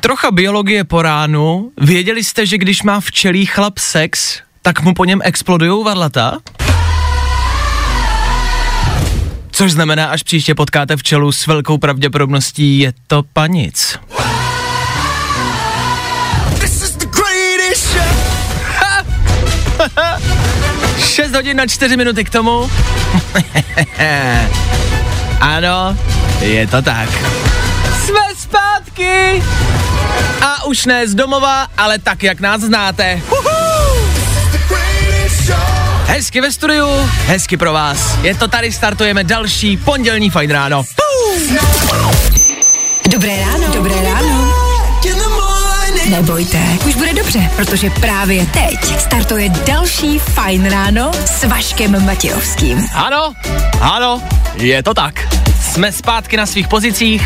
[0.00, 1.72] Trocha biologie po ránu.
[1.80, 6.38] Věděli jste, že když má včelí chlap sex, tak mu po něm explodují varlata?
[9.50, 13.98] Což znamená, až příště potkáte včelu s velkou pravděpodobností, je to panic.
[20.98, 22.70] 6 hodin na 4 minuty k tomu.
[25.40, 25.96] ano,
[26.40, 27.08] je to tak.
[28.52, 29.42] Zpátky!
[30.42, 33.22] A už ne z domova, ale tak, jak nás znáte.
[36.06, 36.88] Hezky ve studiu,
[37.26, 38.18] hezky pro vás.
[38.22, 40.84] Je to tady, startujeme další pondělní fajn ráno.
[43.08, 43.74] Dobré ráno.
[43.74, 44.52] Dobré ráno.
[46.08, 52.86] Nebojte, už bude dobře, protože právě teď startuje další Fajn ráno s Vaškem Matějovským.
[52.94, 53.32] Ano,
[53.80, 54.22] ano,
[54.56, 55.14] je to tak.
[55.72, 57.22] Jsme zpátky na svých pozicích,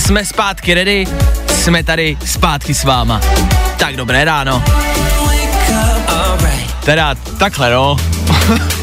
[0.00, 1.06] jsme zpátky ready,
[1.48, 3.20] jsme tady zpátky s váma.
[3.78, 4.64] Tak dobré ráno.
[6.84, 7.96] Teda takhle no.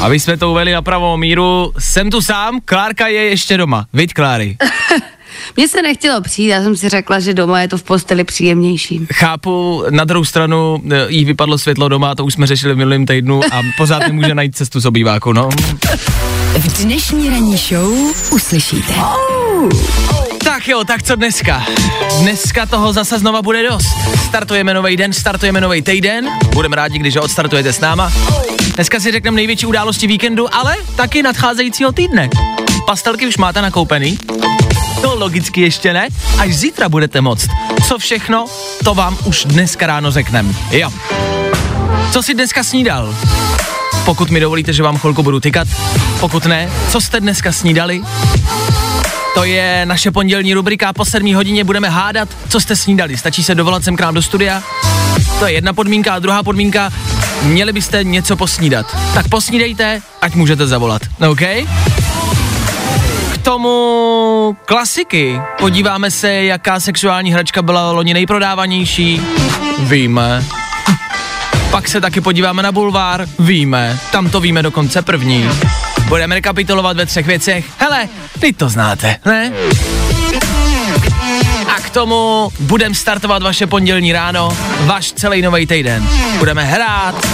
[0.00, 3.86] Aby jsme to uveli na pravou míru, jsem tu sám, Klárka je ještě doma.
[3.92, 4.56] Viď, Kláry?
[5.56, 9.06] Mně se nechtělo přijít, já jsem si řekla, že doma je to v posteli příjemnější.
[9.12, 13.06] Chápu, na druhou stranu e, jí vypadlo světlo doma, to už jsme řešili v minulém
[13.06, 15.48] týdnu a pořád nemůže najít cestu z obýváku, no.
[16.58, 17.92] V dnešní ranní show
[18.30, 18.94] uslyšíte.
[20.44, 21.66] Tak jo, tak co dneska?
[22.20, 23.86] Dneska toho zase znova bude dost.
[24.26, 26.28] Startujeme nový den, startujeme nový týden.
[26.54, 28.12] Budeme rádi, když ho odstartujete s náma.
[28.74, 32.30] Dneska si řekneme největší události víkendu, ale taky nadcházejícího týdne.
[32.86, 34.18] Pastelky už máte nakoupený?
[35.04, 37.48] To logicky ještě ne, až zítra budete moct.
[37.88, 38.46] Co všechno,
[38.84, 40.56] to vám už dneska ráno řeknem.
[40.70, 40.90] Jo.
[42.12, 43.14] Co si dneska snídal?
[44.04, 45.68] Pokud mi dovolíte, že vám chvilku budu tykat.
[46.20, 48.02] Pokud ne, co jste dneska snídali?
[49.34, 50.92] To je naše pondělní rubrika.
[50.92, 53.16] Po 7 hodině budeme hádat, co jste snídali.
[53.16, 54.62] Stačí se dovolat sem k nám do studia.
[55.38, 56.14] To je jedna podmínka.
[56.14, 56.92] A druhá podmínka,
[57.42, 58.96] měli byste něco posnídat.
[59.14, 61.02] Tak posnídejte, ať můžete zavolat.
[61.30, 61.40] OK?
[63.32, 65.40] K tomu klasiky.
[65.58, 69.22] Podíváme se, jaká sexuální hračka byla loni nejprodávanější.
[69.78, 70.44] Víme.
[71.70, 73.26] Pak se taky podíváme na bulvár.
[73.38, 73.98] Víme.
[74.12, 75.50] Tam to víme dokonce první.
[76.08, 77.64] Budeme rekapitulovat ve třech věcech.
[77.78, 78.08] Hele,
[78.40, 79.52] vy to znáte, ne?
[81.68, 86.08] A k tomu budeme startovat vaše pondělní ráno, váš celý nový týden.
[86.38, 87.26] Budeme hrát,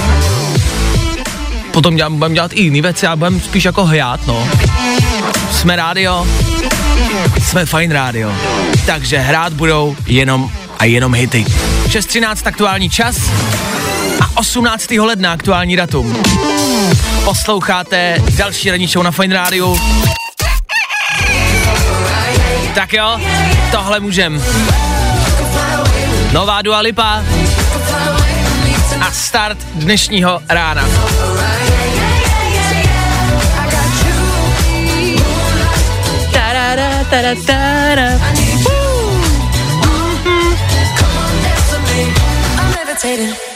[1.73, 4.49] potom budeme dělat i jiný věci a budeme spíš jako hrát, no.
[5.51, 6.27] Jsme rádio,
[7.43, 8.33] jsme fajn rádio,
[8.87, 11.45] takže hrát budou jenom a jenom hity.
[11.89, 13.17] 6.13 aktuální čas
[14.21, 14.91] a 18.
[14.91, 16.23] ledna aktuální datum.
[17.25, 19.77] Posloucháte další ranní show na Fine Radio.
[22.75, 23.21] Tak jo,
[23.71, 24.43] tohle můžem.
[26.33, 27.23] Nová Dua Lipa
[29.01, 30.85] a start dnešního rána.
[37.11, 38.21] Tara, tara.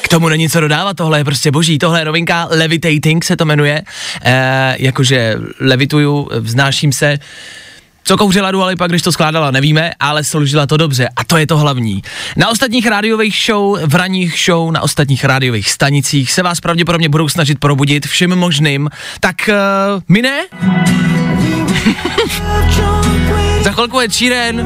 [0.00, 3.44] K tomu není co dodávat, tohle je prostě boží, tohle je novinka, Levitating se to
[3.44, 3.82] jmenuje,
[4.24, 7.18] e, jakože levituju, vznáším se,
[8.04, 11.46] co kouřila Dua Lipa, když to skládala, nevíme, ale složila to dobře a to je
[11.46, 12.02] to hlavní.
[12.36, 17.28] Na ostatních rádiových show, v ranních show, na ostatních rádiových stanicích se vás pravděpodobně budou
[17.28, 19.54] snažit probudit všem možným, tak uh,
[20.08, 20.40] my ne?
[23.64, 24.62] Za chvilku je Číren.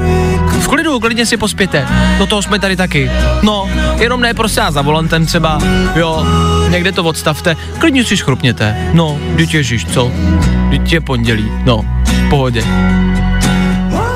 [0.60, 1.88] V klidu, klidně si pospěte.
[2.18, 3.10] Do toho jsme tady taky.
[3.42, 3.70] No,
[4.00, 5.58] jenom ne prostě za volantem třeba.
[5.94, 6.26] Jo,
[6.68, 7.56] někde to odstavte.
[7.78, 8.90] Klidně si schrupněte.
[8.92, 10.12] No, dítě ježiš, co?
[10.70, 11.50] Dítě pondělí.
[11.64, 12.64] No, v pohodě.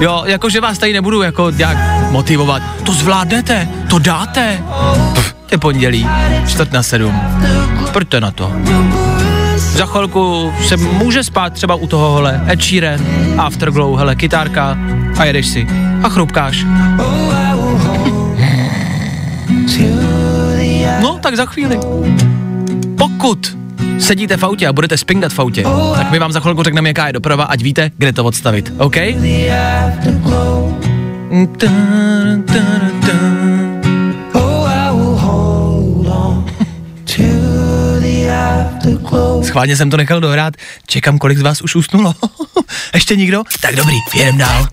[0.03, 1.77] Jo, jakože vás tady nebudu jako nějak
[2.11, 2.63] motivovat.
[2.85, 4.65] To zvládnete, to dáte.
[5.13, 6.09] Pff, je pondělí,
[6.49, 7.21] čtvrt na sedm.
[7.93, 8.53] Pojďte na to.
[9.57, 13.01] Za chvilku se může spát třeba u toho, hele, Ed Sheeran,
[13.39, 14.79] Afterglow, hele, kytárka
[15.19, 15.67] a jedeš si.
[16.03, 16.65] A chrupkáš.
[21.03, 21.79] No, tak za chvíli.
[22.99, 23.62] Pokud
[24.03, 25.65] sedíte v autě a budete spingat v autě,
[25.95, 28.73] tak my vám za chvilku řekneme, jaká je doprava, ať víte, kde to odstavit.
[28.79, 28.97] OK?
[39.43, 40.55] Schválně jsem to nechal dohrát,
[40.87, 42.15] čekám, kolik z vás už usnulo.
[42.95, 43.43] Ještě nikdo?
[43.61, 44.67] Tak dobrý, jdem dál.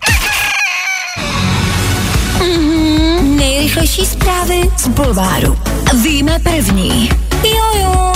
[2.40, 5.60] Mm-hmm, nejrychlejší zprávy z Bulváru.
[6.04, 7.10] Víme první.
[7.44, 7.84] Jojo.
[7.84, 8.10] jo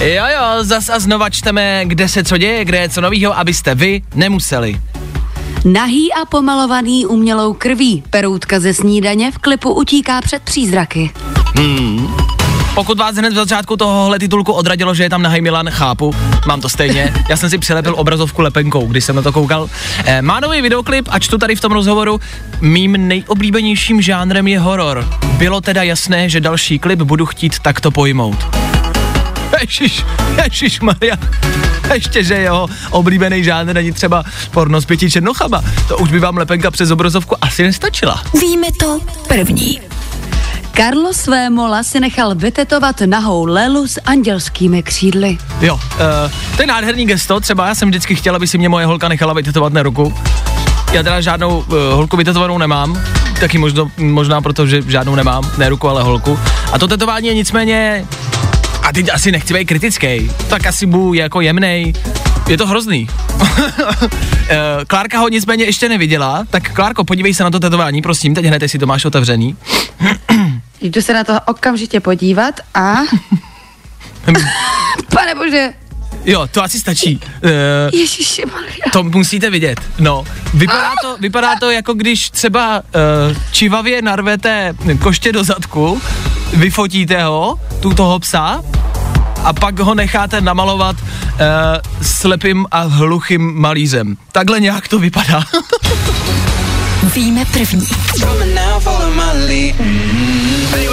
[0.00, 4.02] jo, zas a znova čteme, kde se co děje, kde je co novýho, abyste vy
[4.14, 4.80] nemuseli.
[5.64, 8.02] Nahý a pomalovaný umělou krví.
[8.10, 11.10] Peroutka ze snídaně v klipu utíká před přízraky.
[12.74, 16.14] Pokud vás hned v začátku tohohle titulku odradilo, že je tam nahej Milan, chápu,
[16.46, 17.14] mám to stejně.
[17.28, 19.70] Já jsem si přilepil obrazovku lepenkou, když jsem na to koukal.
[20.04, 22.20] E, má nový videoklip a čtu tady v tom rozhovoru,
[22.60, 25.08] mým nejoblíbenějším žánrem je horor.
[25.38, 28.59] Bylo teda jasné, že další klip budu chtít takto pojmout.
[29.60, 30.04] Ježíš,
[30.44, 31.16] Ježíš Maria.
[31.94, 35.62] Ještě, že jeho oblíbený žánr není třeba porno s pěti černochama.
[35.88, 38.22] To už by vám lepenka přes obrazovku asi nestačila.
[38.40, 39.80] Víme to první.
[40.76, 45.38] Carlos Vémola si nechal vytetovat nahou Lelu s andělskými křídly.
[45.60, 45.80] Jo, uh,
[46.56, 49.32] to je nádherný gesto, třeba já jsem vždycky chtěla, aby si mě moje holka nechala
[49.32, 50.14] vytetovat na ruku.
[50.92, 53.02] Já teda žádnou uh, holku vytetovanou nemám,
[53.40, 56.38] taky možno, možná proto, že žádnou nemám, ne ruku, ale holku.
[56.72, 58.06] A to tetování je nicméně,
[58.90, 61.92] a teď asi nechci být kritický, tak asi budu jako jemnej,
[62.48, 63.08] je to hrozný.
[64.52, 68.44] Eh, Klárka ho nicméně ještě neviděla, tak Klárko, podívej se na to tetování, prosím, teď
[68.44, 69.56] hned, jestli to máš otevřený.
[70.80, 72.94] Jdu se na to okamžitě podívat a...
[75.14, 75.72] Pane bože,
[76.24, 77.20] Jo, to asi stačí.
[77.44, 78.42] Uh, Ježiši.
[78.92, 79.80] To musíte vidět.
[79.98, 80.24] No,
[80.54, 86.02] vypadá to, vypadá to jako když třeba uh, čivavě narvete koště do zadku,
[86.52, 88.62] vyfotíte ho, tu toho psa,
[89.44, 91.06] a pak ho necháte namalovat uh,
[92.02, 94.16] slepým a hluchým malízem.
[94.32, 95.42] Takhle nějak to vypadá.
[97.14, 97.86] Víme první.
[100.70, 100.88] Hey,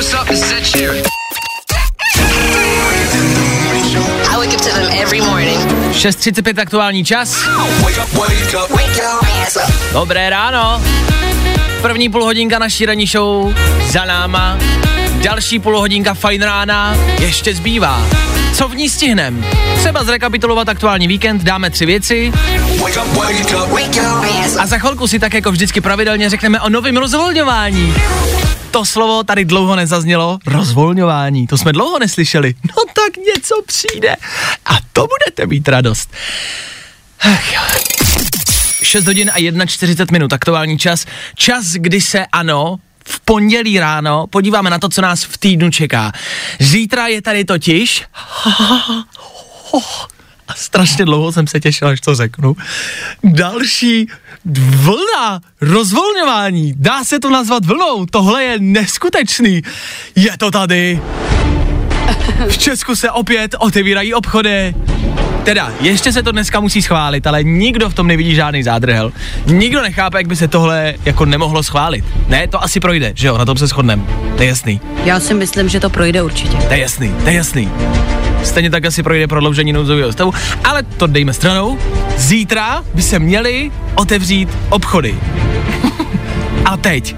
[5.92, 7.36] 6.35 aktuální čas.
[9.94, 10.82] Dobré ráno.
[11.82, 13.54] První půl hodinka naší ranní show
[13.92, 14.58] za náma.
[15.24, 18.02] Další půl hodinka fajn rána ještě zbývá.
[18.54, 19.46] Co v ní stihnem?
[19.78, 22.34] Třeba zrekapitulovat aktuální víkend, dáme tři věci
[24.60, 27.94] a za chvilku si tak jako vždycky pravidelně řekneme o novém rozvolňování.
[28.72, 32.56] To slovo tady dlouho nezaznělo, rozvolňování, to jsme dlouho neslyšeli.
[32.68, 34.16] No tak něco přijde
[34.66, 36.10] a to budete mít radost.
[37.20, 37.62] Ach jo.
[38.84, 41.06] 6 hodin a 41 minut, aktuální čas.
[41.36, 46.12] Čas, kdy se ano, v pondělí ráno podíváme na to, co nás v týdnu čeká.
[46.60, 48.04] Zítra je tady totiž...
[50.48, 52.56] A strašně dlouho jsem se těšil, až to řeknu.
[53.24, 54.08] Další
[54.76, 56.74] vlna rozvolňování.
[56.78, 58.06] Dá se to nazvat vlnou.
[58.06, 59.62] Tohle je neskutečný.
[60.16, 61.02] Je to tady.
[62.50, 64.76] V Česku se opět otevírají obchody.
[65.44, 69.12] Teda, ještě se to dneska musí schválit, ale nikdo v tom nevidí žádný zádrhel.
[69.46, 72.06] Nikdo nechápe, jak by se tohle jako nemohlo schválit.
[72.28, 74.04] Ne, to asi projde, že jo, na tom se shodneme.
[74.38, 76.58] To je jasný, Já si myslím, že to projde určitě.
[76.58, 77.70] to je jasný, to je jasný.
[78.44, 80.34] Stejně tak asi projde prodloužení nouzového stavu,
[80.64, 81.78] ale to dejme stranou.
[82.18, 85.16] Zítra by se měli otevřít obchody.
[86.66, 87.16] A teď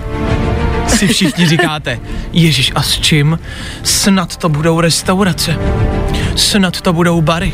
[0.90, 2.00] si všichni říkáte,
[2.34, 3.40] Ježíš a s čím?
[3.84, 5.58] Snad to budou restaurace.
[6.36, 7.54] Snad to budou bary.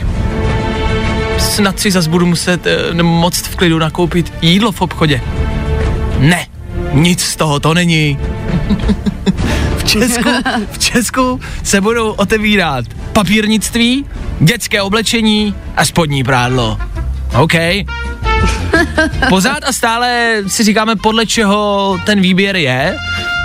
[1.40, 5.22] Snad si zas budu muset e, moct v klidu nakoupit jídlo v obchodě.
[6.20, 6.48] Ne,
[6.94, 8.20] nic z toho to není.
[9.78, 10.30] v, Česku,
[10.72, 14.06] v Česku se budou otevírat papírnictví,
[14.40, 16.78] dětské oblečení a spodní prádlo.
[17.42, 17.54] OK.
[19.30, 22.98] Pořád a stále si říkáme, podle čeho ten výběr je.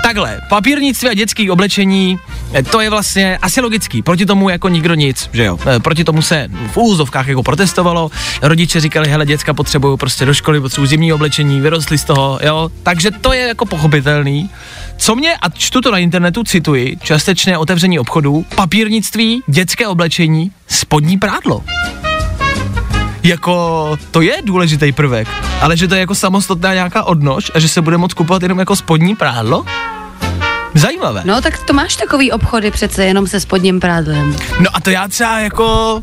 [0.03, 2.19] Takhle, papírnictví a dětský oblečení,
[2.53, 5.59] eh, to je vlastně asi logický, proti tomu jako nikdo nic, že jo.
[5.65, 10.33] Eh, Proti tomu se v úzovkách jako protestovalo, rodiče říkali, hele, děcka potřebují prostě do
[10.33, 12.69] školy, potřebují zimní oblečení, vyrostli z toho, jo.
[12.83, 14.49] Takže to je jako pochopitelný.
[14.97, 21.17] Co mě, a čtu to na internetu, cituji, částečné otevření obchodů, papírnictví, dětské oblečení, spodní
[21.17, 21.63] prádlo
[23.23, 25.27] jako to je důležitý prvek,
[25.61, 28.59] ale že to je jako samostatná nějaká odnož a že se bude moct kupovat jenom
[28.59, 29.65] jako spodní prádlo?
[30.73, 31.21] Zajímavé.
[31.25, 34.35] No tak to máš takový obchody přece jenom se spodním prádlem.
[34.59, 36.01] No a to já třeba jako...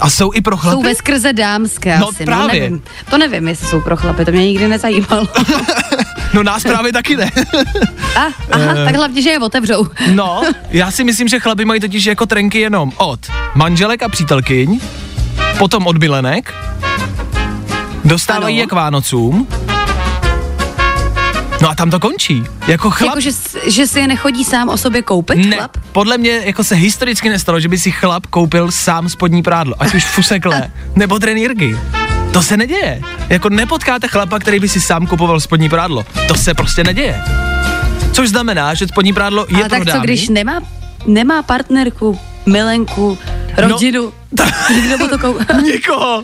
[0.00, 0.82] A jsou i pro Jsou chlapy?
[0.82, 2.60] ve skrze dámské No asi, právě.
[2.60, 2.82] no nevím.
[3.10, 5.28] To nevím, jestli jsou pro chlapy, to mě nikdy nezajímalo.
[6.34, 7.30] No nás právě taky ne.
[8.16, 8.20] A,
[8.52, 9.86] aha, tak hlavně, že je otevřou.
[10.14, 13.20] No, já si myslím, že chlapi mají totiž jako trenky jenom od
[13.54, 14.80] manželek a přítelkyň,
[15.58, 16.54] potom od milenek,
[18.04, 18.60] dostávají Ano.
[18.60, 19.48] je k Vánocům
[21.62, 22.44] No a tam to končí.
[22.66, 23.08] Jako chlap...
[23.08, 23.30] Jako, že,
[23.70, 25.76] že si je nechodí sám o sobě koupit, ne, chlap?
[25.92, 29.94] podle mě jako se historicky nestalo, že by si chlap koupil sám spodní prádlo, ať
[29.94, 31.78] už fusekle, nebo trenýrky.
[32.32, 33.02] To se neděje.
[33.28, 36.06] Jako nepotkáte chlapa, který by si sám kupoval spodní prádlo.
[36.28, 37.22] To se prostě neděje.
[38.12, 40.60] Což znamená, že spodní prádlo je Ale tak co, když nemá,
[41.06, 43.18] nemá partnerku, milenku,
[43.56, 45.38] rodinu, no, nikdo mu to kou...
[45.62, 46.22] Nikoho.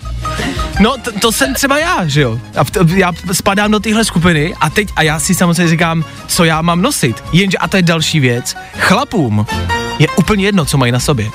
[0.80, 2.40] No, t- to jsem třeba já, že jo.
[2.56, 6.44] A t- já spadám do téhle skupiny a teď, a já si samozřejmě říkám, co
[6.44, 7.24] já mám nosit.
[7.32, 9.46] Jenže, a to je další věc, chlapům
[9.98, 11.30] je úplně jedno, co mají na sobě.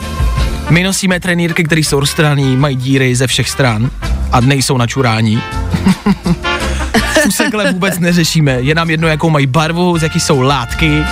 [0.69, 3.89] My nosíme trenýrky, které jsou rozstraný, mají díry ze všech stran
[4.31, 5.41] a nejsou na čurání.
[7.27, 11.03] Fusekle vůbec neřešíme, je nám jedno, jakou mají barvu, z jaký jsou látky,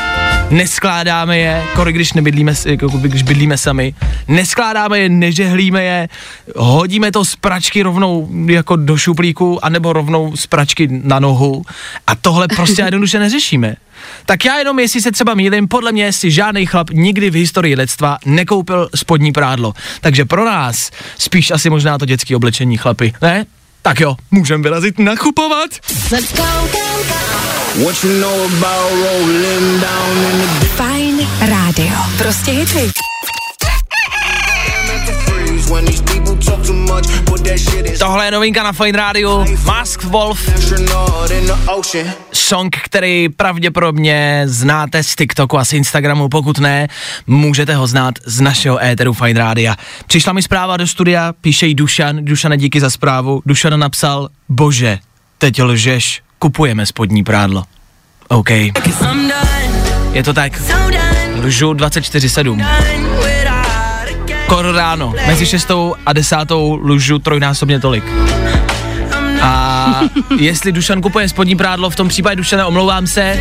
[0.50, 3.94] neskládáme je, kory, když nebydlíme, jako když bydlíme sami,
[4.28, 6.10] neskládáme je, nežehlíme je,
[6.56, 11.64] hodíme to z pračky rovnou jako do šuplíku, anebo rovnou z pračky na nohu
[12.08, 13.76] a tohle prostě jednoduše neřešíme.
[14.26, 17.76] Tak já jenom, jestli se třeba mýlím, podle mě si žádný chlap nikdy v historii
[17.76, 19.74] lidstva nekoupil spodní prádlo.
[20.02, 23.46] Takže pro nás spíš asi možná to dětské oblečení chlapy, ne?
[23.86, 25.70] Tak jo, můžeme vyrazit nakupovat.
[27.84, 31.96] What you know about rolling down in the Fajn rádio.
[32.18, 32.92] Prostě hity.
[38.00, 42.08] Tohle je novinka na Fine Radio, Masked Wolf, astronaut in the ocean.
[42.32, 46.88] song, který pravděpodobně znáte z TikToku a z Instagramu, pokud ne,
[47.28, 49.76] můžete ho znát z našeho éteru Fine Rádia.
[50.08, 55.00] Přišla mi zpráva do studia, píše jí Dušan, Dušane díky za zprávu, Dušan napsal, bože,
[55.38, 57.64] teď lžeš, kupujeme spodní prádlo.
[58.28, 58.50] OK.
[60.12, 60.62] Je to tak.
[61.36, 63.15] Lžu 24-7.
[64.48, 65.72] Kor ráno, mezi 6
[66.06, 66.36] a 10
[66.82, 68.04] lžu trojnásobně tolik.
[69.42, 70.00] A
[70.40, 73.40] jestli Dušan kupuje spodní prádlo, v tom případě Dušane omlouvám se.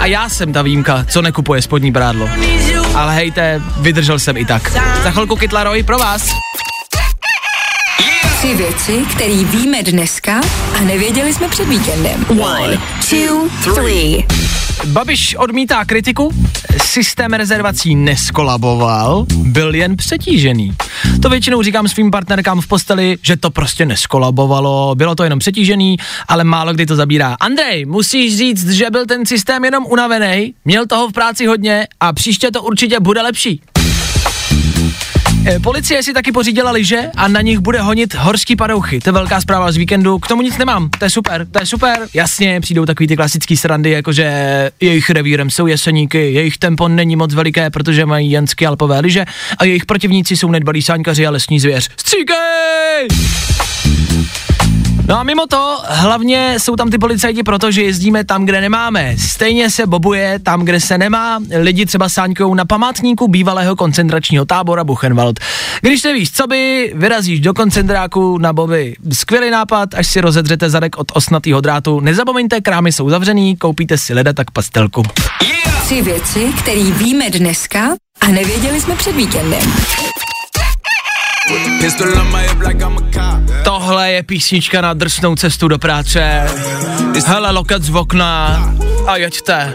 [0.00, 2.28] A já jsem ta výjimka, co nekupuje spodní prádlo.
[2.94, 4.72] Ale hejte, vydržel jsem i tak.
[5.02, 6.30] Za chvilku Kytlaroj pro vás.
[8.38, 10.40] Tři věci, které víme dneska
[10.78, 12.26] a nevěděli jsme před víkendem.
[12.40, 12.78] One,
[13.10, 14.24] two, three.
[14.84, 16.34] Babiš odmítá kritiku,
[16.82, 20.72] systém rezervací neskolaboval, byl jen přetížený.
[21.22, 25.96] To většinou říkám svým partnerkám v posteli, že to prostě neskolabovalo, bylo to jenom přetížený,
[26.28, 27.36] ale málo kdy to zabírá.
[27.40, 32.12] Andrej, musíš říct, že byl ten systém jenom unavený, měl toho v práci hodně a
[32.12, 33.60] příště to určitě bude lepší.
[35.50, 39.00] Eh, Policie si taky pořídila lyže a na nich bude honit horský padouchy.
[39.00, 40.18] To je velká zpráva z víkendu.
[40.18, 40.90] K tomu nic nemám.
[40.98, 42.08] To je super, to je super.
[42.14, 44.32] Jasně, přijdou takový ty klasický srandy, jakože
[44.80, 49.24] jejich revírem jsou jeseníky, jejich tempo není moc veliké, protože mají jenské alpové lyže
[49.58, 51.88] a jejich protivníci jsou nedbalí sáňkaři a lesní zvěř.
[51.96, 53.08] Stříkej!
[55.08, 59.16] No a mimo to, hlavně jsou tam ty policajti proto, že jezdíme tam, kde nemáme.
[59.18, 61.38] Stejně se bobuje tam, kde se nemá.
[61.60, 65.40] Lidi třeba sáňkujou na památníku bývalého koncentračního tábora Buchenwald.
[65.80, 68.94] Když nevíš, co by, vyrazíš do koncentráku na boby.
[69.12, 72.00] Skvělý nápad, až si rozedřete zadek od osnatého drátu.
[72.00, 75.02] Nezapomeňte, krámy jsou zavřený, koupíte si leda tak pastelku.
[75.84, 77.88] Tři věci, které víme dneska
[78.20, 79.72] a nevěděli jsme před víkendem.
[83.64, 86.46] Tohle je písnička na drsnou cestu do práce.
[87.26, 88.62] Hele, loket z okna
[89.06, 89.74] a jeďte.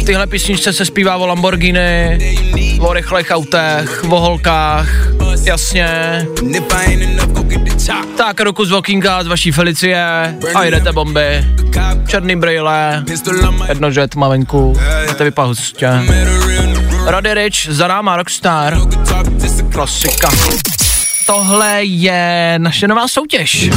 [0.00, 2.18] V téhle písničce se zpívá o Lamborghini,
[2.80, 4.88] o rychlých autech, o holkách,
[5.44, 5.88] jasně.
[8.16, 10.04] Tak ruku z okýnka z vaší Felicie
[10.54, 11.44] a jedete bomby.
[12.06, 14.76] Černý brýle, Pistol on my jednože tmavenku,
[15.10, 15.88] a to vypadá hustě.
[17.06, 18.78] Roddy Rich, za náma Rockstar,
[19.72, 20.30] klasika.
[21.26, 23.70] Tohle je naše nová soutěž.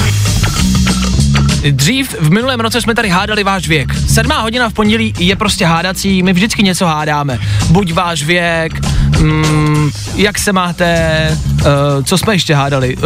[1.72, 3.94] Dřív v minulém roce jsme tady hádali váš věk.
[4.14, 7.40] Sedmá hodina v pondělí je prostě hádací, my vždycky něco hádáme.
[7.70, 8.74] Buď váš věk,
[9.20, 11.66] mm, jak se máte, uh,
[12.04, 13.04] co jsme ještě hádali, uh,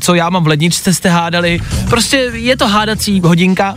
[0.00, 1.60] co já mám v ledničce jste hádali.
[1.90, 3.74] Prostě je to hádací hodinka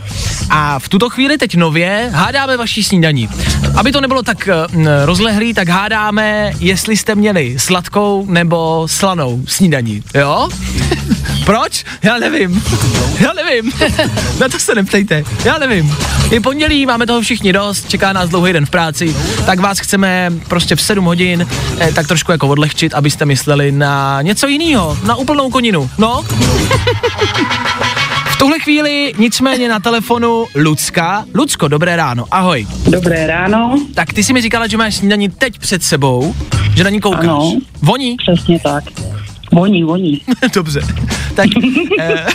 [0.50, 3.28] a v tuto chvíli teď nově hádáme vaší snídaní.
[3.76, 10.02] Aby to nebylo tak uh, rozlehlý, tak hádáme, jestli jste měli sladkou nebo slanou snídaní,
[10.14, 10.48] jo?
[11.44, 11.84] Proč?
[12.02, 12.62] Já nevím.
[13.20, 13.72] Já nevím.
[14.40, 15.24] Na to se neptejte.
[15.44, 15.96] Já nevím.
[16.30, 20.32] Je pondělí, máme toho všichni dost, čeká nás dlouhý den v práci, tak vás chceme
[20.48, 21.46] prostě v 7 hodin
[21.80, 25.90] eh, tak trošku jako odlehčit, abyste mysleli na něco jiného, na úplnou koninu.
[25.98, 26.22] No.
[28.26, 31.24] V tuhle chvíli nicméně na telefonu Lucka.
[31.34, 32.66] Lucko, dobré ráno, ahoj.
[32.88, 36.34] Dobré ráno, Tak ty si mi říkala, že máš snídaní teď před sebou,
[36.76, 37.24] že na ní koukáš.
[37.24, 37.52] Ano.
[37.82, 38.16] Voní?
[38.16, 38.84] přesně tak.
[39.52, 40.20] Voní, voní.
[40.54, 40.80] Dobře.
[41.34, 41.48] Tak,
[42.00, 42.26] eh,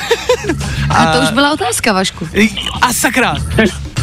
[0.89, 2.27] A to už byla otázka, Vašku.
[2.81, 3.35] A sakra.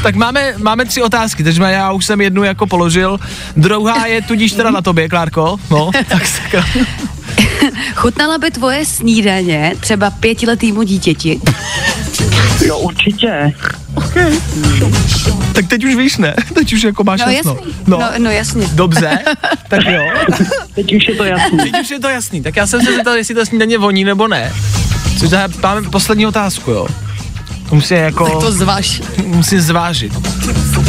[0.02, 3.18] Tak máme, máme tři otázky, takže já už jsem jednu jako položil.
[3.56, 5.56] Druhá je tudíž teda na tobě, Klárko.
[5.70, 6.64] No, tak sakra.
[7.94, 11.40] Chutnala by tvoje snídaně třeba pětiletýmu dítěti?
[12.66, 13.52] Jo, určitě.
[15.52, 16.34] Tak teď už víš, ne?
[16.54, 17.56] Teď už jako máš No jasno.
[17.56, 17.74] jasný.
[17.86, 18.66] No, no jasně.
[18.72, 19.18] Dobře,
[19.68, 20.02] tak jo.
[20.74, 21.58] Teď už je to jasný.
[21.58, 22.42] Teď už je to jasný.
[22.42, 24.52] Tak já jsem se zeptal, jestli to snídaně voní nebo ne.
[25.18, 25.30] Což
[25.62, 26.86] máme poslední otázku, jo.
[27.68, 28.24] To musí jako...
[28.24, 29.02] Tak to zvaž.
[29.26, 30.12] musím zvážit.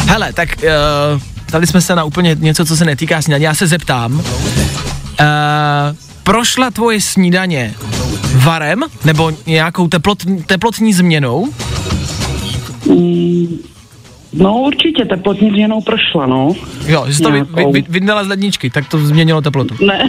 [0.05, 3.45] Hele, tak uh, ptali jsme se na úplně něco, co se netýká snídaně.
[3.45, 4.23] Já se zeptám, uh,
[6.23, 7.73] prošla tvoje snídaně
[8.35, 11.47] varem nebo nějakou teplot, teplotní změnou?
[12.85, 13.57] Mm,
[14.37, 16.53] No určitě, teplotní změnou prošla, no.
[16.87, 19.75] Jo, že jsi to vy, vy, vy, vydala z ledničky, tak to změnilo teplotu.
[19.85, 20.07] Ne,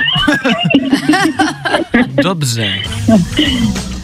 [2.23, 2.75] Dobře.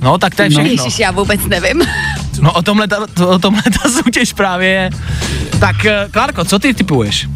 [0.00, 0.54] No, tak to je No.
[0.54, 0.84] všechno.
[0.84, 1.82] Ježiš, já vůbec nevím.
[2.40, 4.90] No, o tomhle ta, to, o tomhle ta soutěž právě je.
[5.58, 7.28] Tak, eh, Klárko, co ty typuješ?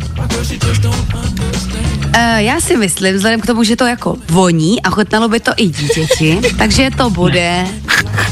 [2.16, 5.52] Uh, já si myslím, vzhledem k tomu, že to jako voní a chutnalo by to
[5.56, 7.66] i dítěti, takže to bude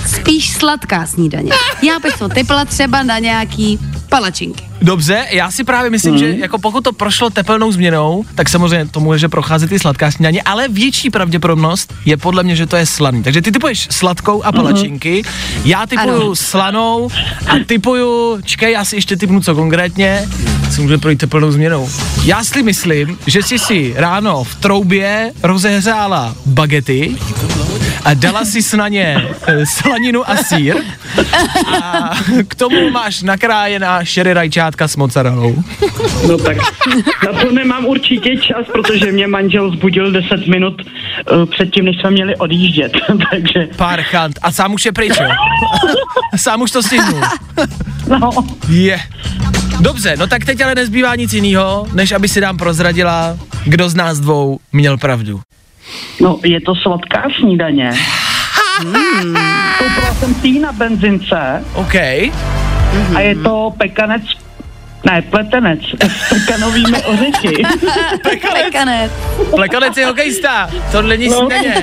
[0.06, 1.52] spíš sladká snídaně.
[1.82, 3.78] Já bych to typla třeba na nějaký
[4.12, 4.64] palačinky.
[4.82, 9.00] Dobře, já si právě myslím, že jako pokud to prošlo tepelnou změnou, tak samozřejmě to
[9.00, 13.22] může procházet i sladká snídaně, ale větší pravděpodobnost je podle mě, že to je slaný.
[13.22, 15.22] Takže ty typuješ sladkou a palačinky,
[15.64, 16.36] já typuju Ano.
[16.36, 17.08] slanou
[17.46, 20.28] a typuju, čekaj, já si ještě typnu co konkrétně,
[20.74, 21.88] co může projít tepelnou změnou.
[22.24, 27.16] Já si myslím, že jsi si ráno v troubě rozehřála bagety
[28.04, 30.76] a dala si na ně eh, slaninu a sír
[31.82, 32.10] a
[32.48, 35.62] k tomu máš nakrájená šery rajčátka s mozzarellou.
[36.28, 36.56] no tak
[37.26, 42.10] na to nemám určitě čas, protože mě manžel zbudil 10 minut uh, předtím, než jsme
[42.10, 42.92] měli odjíždět,
[43.30, 44.38] takže Parchant.
[44.42, 45.28] A sám už je pryč, jo?
[46.36, 47.20] sám už to stihnul.
[48.08, 48.30] no.
[48.68, 48.98] Je.
[49.80, 53.94] Dobře, no tak teď ale nezbývá nic jiného, než aby si nám prozradila, kdo z
[53.94, 55.40] nás dvou měl pravdu.
[56.20, 57.90] No, je to sladká snídaně.
[58.82, 59.36] Hmm.
[59.78, 61.94] Koupila jsem si ji na benzince OK.
[63.14, 64.22] a je to pekanec,
[65.10, 67.62] ne, pletenec s pekanovými ořechy.
[68.62, 69.12] Pekanec.
[69.54, 71.36] Plekanec je hokejista, tohle není No.
[71.38, 71.82] snídaně.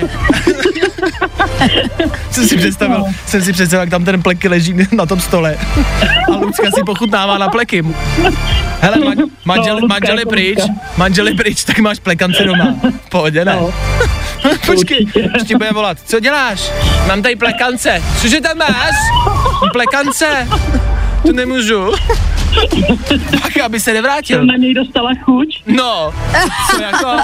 [2.30, 5.56] jsem si představil, jsem si představil, jak tam ten pleky leží na tom stole.
[6.32, 7.84] A Lucka si pochutnává na pleky.
[8.80, 10.58] Hele, ma- manžel, No, manžel je pryč,
[10.96, 12.74] manžel je pryč, tak máš plekance doma.
[13.08, 13.56] Pohodě, ne?
[13.60, 13.70] No.
[14.66, 15.06] Počkej,
[15.46, 15.98] ti bude volat.
[16.04, 16.70] Co děláš?
[17.08, 18.02] Mám tady plekance.
[18.20, 18.94] Cože tam máš?
[19.72, 20.48] Plekance.
[21.22, 21.90] To nemůžu.
[23.42, 24.38] Pak, aby se nevrátil.
[24.38, 25.62] Jsem na něj dostala chuť.
[25.66, 26.12] No,
[26.70, 27.16] co jako,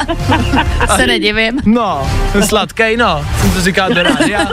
[0.96, 1.60] Se nedivím.
[1.66, 2.10] no,
[2.46, 4.46] sladkej, no, jsem to říkal do rádia.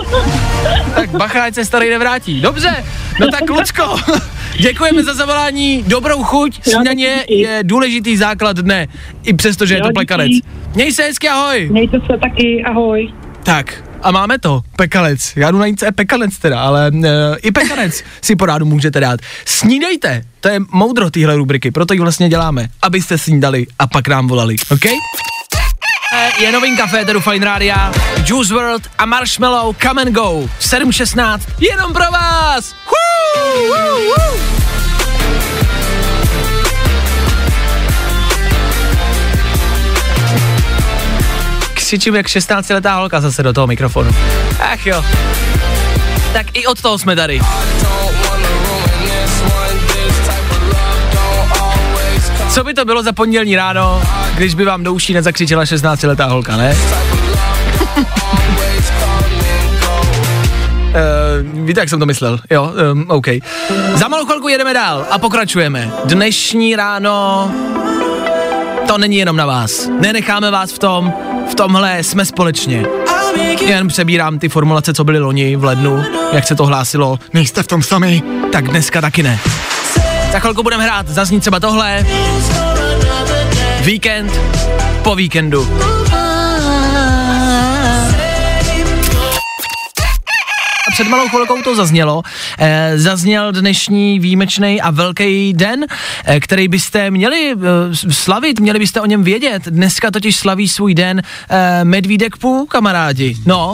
[0.96, 2.42] Tak bacha, ať se starý nevrátí.
[2.42, 2.86] Dobře,
[3.20, 3.96] no tak Lucko,
[4.60, 8.88] děkujeme za zavolání, dobrou chuť, snídaně je důležitý základ dne,
[9.24, 9.94] i přesto, že je Jo, to díky.
[9.94, 10.32] plekanec.
[10.76, 11.68] Měj se hezky, ahoj.
[11.72, 13.14] Mějte se taky, ahoj.
[13.44, 15.34] Tak, a máme to, pekalec.
[15.36, 19.20] Já jdu najít, co je pekalec teda, ale e, i pekalec si porádu můžete dát.
[19.46, 24.28] Snídejte, to je moudro téhle rubriky, proto ji vlastně děláme, abyste snídali a pak nám
[24.28, 24.86] volali, OK?
[24.86, 24.94] E,
[26.44, 27.92] Je novinka Féteru Fine Rádia,
[28.26, 32.76] Juice WRLD a Marshmallow Come and Go 7.16, jenom pro vás!
[32.86, 35.63] Woo, woo, woo.
[41.94, 44.12] Křičím jak 16-letá holka zase do toho mikrofonu.
[44.60, 45.06] Ach jo.
[46.34, 47.42] Tak i od toho jsme tady.
[52.50, 54.02] Co by to bylo za pondělní ráno,
[54.36, 56.78] když by vám do uší nezakřičela 16-letá holka, ne?
[57.96, 58.06] Uh,
[61.66, 63.28] víte, jak jsem to myslel, jo, um, OK.
[63.96, 65.92] Za malou chvilku jedeme dál a pokračujeme.
[66.06, 67.52] Dnešní ráno
[68.88, 69.90] to není jenom na vás.
[70.00, 71.14] Nenecháme vás v tom,
[71.52, 72.86] v tomhle jsme společně.
[73.66, 76.04] Jen přebírám ty formulace, co byly loni v lednu,
[76.34, 77.20] jak se to hlásilo.
[77.34, 79.40] Nejste v tom sami, tak dneska taky ne.
[80.32, 82.06] Za chvilku budeme hrát, zazní třeba tohle.
[83.82, 84.40] Víkend
[85.04, 85.68] po víkendu.
[90.94, 92.22] Před malou chvilkou to zaznělo.
[92.60, 95.86] Eh, zazněl dnešní výjimečný a velký den,
[96.26, 99.64] eh, který byste měli eh, slavit, měli byste o něm vědět.
[99.66, 103.36] Dneska totiž slaví svůj den eh, Medvídek Pů, kamarádi.
[103.46, 103.74] No,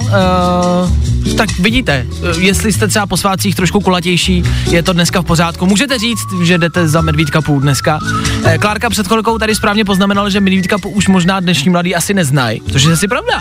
[1.38, 2.06] tak vidíte,
[2.36, 5.66] eh, jestli jste třeba po svátcích trošku kulatější, je to dneska v pořádku.
[5.66, 8.00] Můžete říct, že jdete za Medvídka Pů dneska.
[8.46, 12.14] Eh, Klárka před chvilkou tady správně poznamenala, že Medvídka Pů už možná dnešní mladí asi
[12.14, 13.34] neznají, což je asi pravda.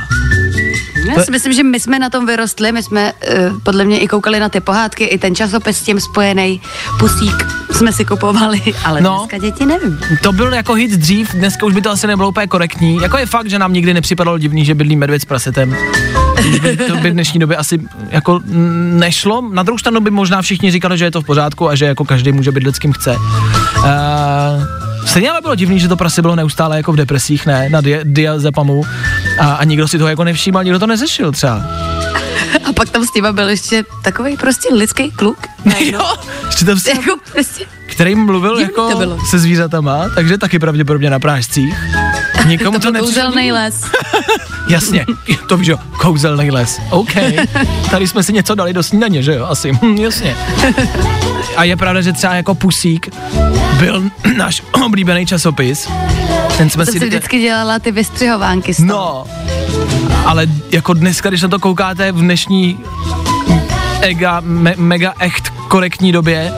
[1.16, 4.08] Já si myslím, že my jsme na tom vyrostli, my jsme uh, podle mě i
[4.08, 6.60] koukali na ty pohádky, i ten časopis s tím spojený
[6.98, 9.16] pusík jsme si kupovali, ale No.
[9.18, 9.98] dneska děti nevím.
[10.22, 12.98] To byl jako hit dřív, dneska už by to asi nebylo úplně korektní.
[13.02, 15.76] Jako je fakt, že nám nikdy nepřipadalo divný, že bydlí medvěd s prasetem.
[16.88, 17.67] To by v dnešní době asi
[18.10, 19.42] jako mm, nešlo.
[19.52, 22.04] Na druhou stranu by možná všichni říkali, že je to v pořádku a že jako
[22.04, 23.16] každý může bydlet s kým chce.
[23.78, 23.84] Uh,
[25.06, 28.00] stejně ale bylo divný, že to prase bylo neustále jako v depresích, ne, na dia-
[28.04, 28.84] diazepamu
[29.40, 31.62] a, a nikdo si toho jako nevšímal, nikdo to neřešil třeba.
[32.68, 35.38] A pak tam s těma byl ještě takový prostě lidský kluk.
[35.92, 36.14] jo,
[36.46, 41.74] ještě tam si, Jako prostě, který mluvil jako se zvířatama, takže taky pravděpodobně na prážcích.
[42.48, 43.84] Nikomu to to, kouzelný les.
[44.68, 45.06] Jasně,
[45.48, 46.80] to víš, jo, kouzelný les.
[46.90, 47.12] OK,
[47.90, 50.36] tady jsme si něco dali do snídaně, že jo, asi, hm, jasně.
[51.56, 53.08] A je pravda, že třeba jako Pusík
[53.78, 54.02] byl
[54.36, 55.88] náš oblíbený časopis.
[56.56, 56.98] Ten jsme To si...
[56.98, 58.78] si vždycky dělala ty vystřihovánky z.
[58.78, 59.24] No,
[60.24, 62.78] ale jako dneska, když na to koukáte v dnešní
[64.00, 66.52] ega, me, mega echt korektní době,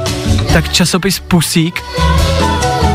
[0.53, 1.83] tak časopis Pusík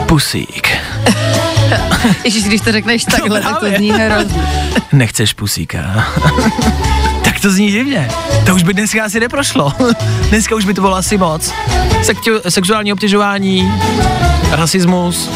[0.05, 0.69] Pusík.
[2.23, 4.41] Ježíš, když to řekneš takhle, tak to zní hrozně.
[4.91, 5.77] Nechceš pusíka.
[7.23, 8.09] tak to zní divně.
[8.45, 9.73] To už by dneska asi neprošlo.
[10.29, 11.53] dneska už by to bylo asi moc.
[12.01, 13.73] Sektu- sexuální obtěžování,
[14.51, 15.29] rasismus,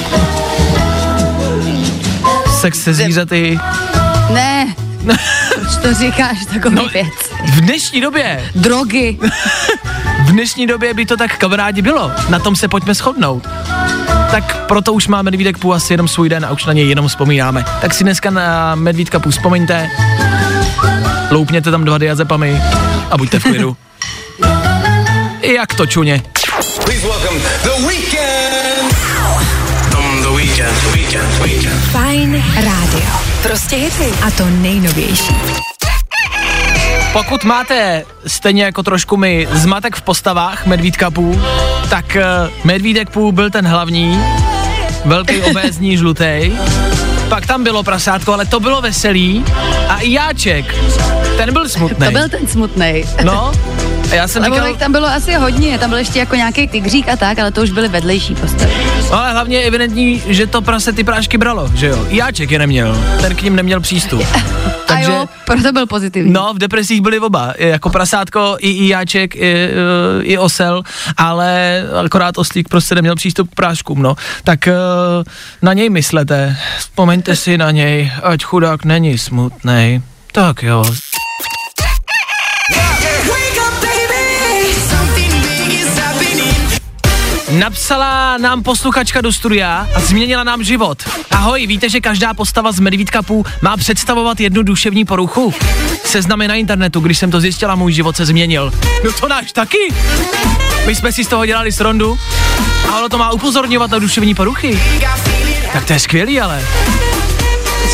[2.59, 3.59] sex se zvířaty.
[4.33, 4.73] Ne,
[5.55, 6.81] proč to říkáš takový No.
[6.83, 6.89] no.
[6.89, 7.13] věc?
[7.45, 9.17] V dnešní době, Drogy.
[10.25, 12.11] v dnešní době by to tak kamarádi bylo.
[12.29, 13.47] Na tom se pojďme shodnout.
[14.31, 17.07] Tak proto už má Medvídek půl asi jenom svůj den a už na něj jenom
[17.07, 17.65] vzpomínáme.
[17.81, 19.89] Tak si dneska na Medvídka půl vzpomeňte,
[21.31, 22.61] loupněte tam dva diazepamy
[23.11, 23.77] a buďte v klidu.
[25.55, 26.21] Jak to čuně.
[26.85, 28.95] Please welcome the weekend.
[30.21, 31.81] The weekend, the weekend, the weekend.
[31.91, 33.09] Fajn rádio.
[33.43, 34.13] Prostě hity.
[34.27, 35.35] A to nejnovější.
[37.13, 41.41] Pokud máte stejně jako trošku my zmatek v postavách Medvídka půl,
[41.89, 44.19] tak uh, Medvídek půl byl ten hlavní,
[45.05, 46.51] velký obézní žlutý.
[47.29, 49.45] Pak tam bylo prasátko, ale to bylo veselý.
[49.87, 50.75] A i jáček,
[51.37, 52.05] ten byl smutný.
[52.05, 53.05] To byl ten smutnej.
[53.23, 53.51] No,
[54.11, 57.09] a já jsem Lebo říkal, tam bylo asi hodně, tam byl ještě jako nějaký tygřík
[57.09, 58.73] a tak, ale to už byly vedlejší postavy.
[59.09, 62.05] No, ale hlavně je evidentní, že to prase ty prášky bralo, že jo.
[62.09, 64.21] I jáček je neměl, ten k ním neměl přístup.
[64.89, 66.33] A jo, proto byl pozitivní.
[66.33, 69.67] No, v depresích byli oba, jako prasátko, i, i jáček, i, i,
[70.21, 70.83] i osel,
[71.17, 74.15] ale akorát oslík prostě neměl přístup k práškům, no.
[74.43, 74.73] Tak eh,
[75.61, 80.01] na něj myslete, vzpomeňte si na něj, ať chudák není smutnej.
[80.31, 80.83] Tak jo.
[87.49, 91.03] Napsala nám posluchačka do studia a změnila nám život.
[91.31, 95.53] Ahoj, víte, že každá postava z Medvídka Pů má představovat jednu duševní poruchu?
[96.03, 98.71] Seznamy na internetu, když jsem to zjistila, můj život se změnil.
[99.05, 99.93] No to náš taky.
[100.85, 102.19] My jsme si z toho dělali srondu
[102.89, 104.79] a ono to má upozorňovat na duševní poruchy.
[105.73, 106.65] Tak to je skvělý, ale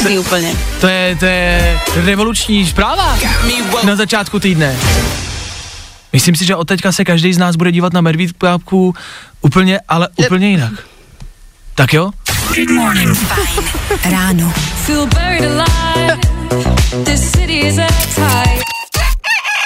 [0.02, 0.54] Zní úplně.
[0.82, 3.18] to je, to je revoluční zpráva
[3.84, 4.76] na začátku týdne.
[6.14, 8.96] Myslím si, že od teďka se každý z nás bude dívat na medvídkápku
[9.46, 10.74] úplně, ale úplně jinak.
[11.76, 12.12] Tak jo?
[14.10, 14.54] Ráno.
[14.86, 16.18] Feel buried alive.
[17.04, 18.66] This city is at tight.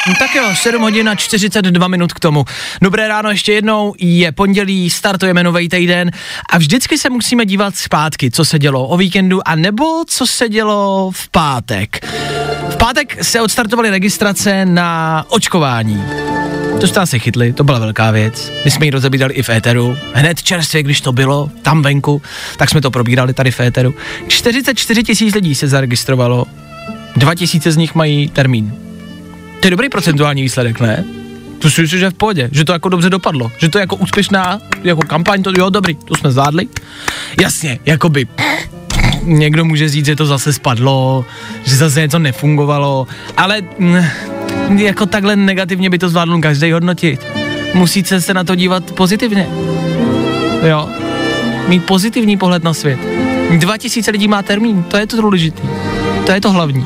[0.07, 2.45] No Tak jo, 7 hodin a 42 minut k tomu.
[2.81, 6.11] Dobré ráno ještě jednou, je pondělí, startujeme nový týden
[6.49, 10.49] a vždycky se musíme dívat zpátky, co se dělo o víkendu a nebo co se
[10.49, 12.05] dělo v pátek.
[12.79, 16.03] Pátek se odstartovaly registrace na očkování.
[16.79, 18.51] To jste se chytli, to byla velká věc.
[18.65, 19.97] My jsme ji rozebírali i v éteru.
[20.13, 22.21] Hned čerstvě, když to bylo, tam venku,
[22.57, 23.95] tak jsme to probírali tady v éteru.
[24.27, 26.45] 44 tisíc lidí se zaregistrovalo,
[27.15, 28.73] 2 tisíce z nich mají termín.
[29.59, 31.05] To je dobrý procentuální výsledek, ne?
[31.59, 33.95] To si myslím, že v pohodě, že to jako dobře dopadlo, že to je jako
[33.95, 36.67] úspěšná, jako kampaň, to jo, dobrý, to jsme zvládli.
[37.41, 38.27] Jasně, jakoby
[39.23, 41.25] někdo může říct, že to zase spadlo,
[41.63, 43.97] že zase něco nefungovalo, ale mm,
[44.77, 47.25] jako takhle negativně by to zvládl každý hodnotit.
[47.73, 49.47] Musíte se na to dívat pozitivně.
[50.67, 50.89] Jo.
[51.67, 52.99] Mít pozitivní pohled na svět.
[53.57, 55.63] 2000 lidí má termín, to je to důležité.
[56.25, 56.85] To je to hlavní.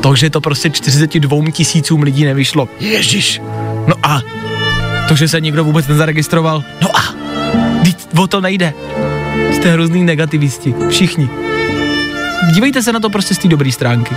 [0.00, 2.68] To, že to prostě 42 tisícům lidí nevyšlo.
[2.80, 3.40] Ježíš.
[3.86, 4.20] No a
[5.08, 6.64] to, že se nikdo vůbec nezaregistroval.
[6.82, 7.14] No a
[8.18, 8.74] o to nejde.
[9.52, 10.74] Jste hrozný negativisti.
[10.88, 11.28] Všichni.
[12.54, 14.16] Dívejte se na to prostě z té dobré stránky.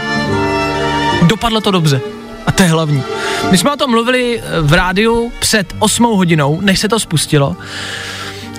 [1.28, 2.02] Dopadlo to dobře.
[2.46, 3.04] A to je hlavní.
[3.52, 7.56] My jsme o tom mluvili eh, v rádiu před 8 hodinou, než se to spustilo.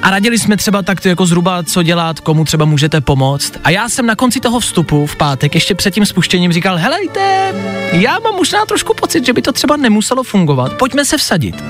[0.02, 3.52] a radili jsme třeba takto jako zhruba, co dělat, komu třeba můžete pomoct.
[3.64, 7.54] A já jsem na konci toho vstupu v pátek, ještě před tím spuštěním říkal, helejte,
[7.92, 11.64] já mám možná trošku pocit, že by to třeba nemuselo fungovat, pojďme se vsadit.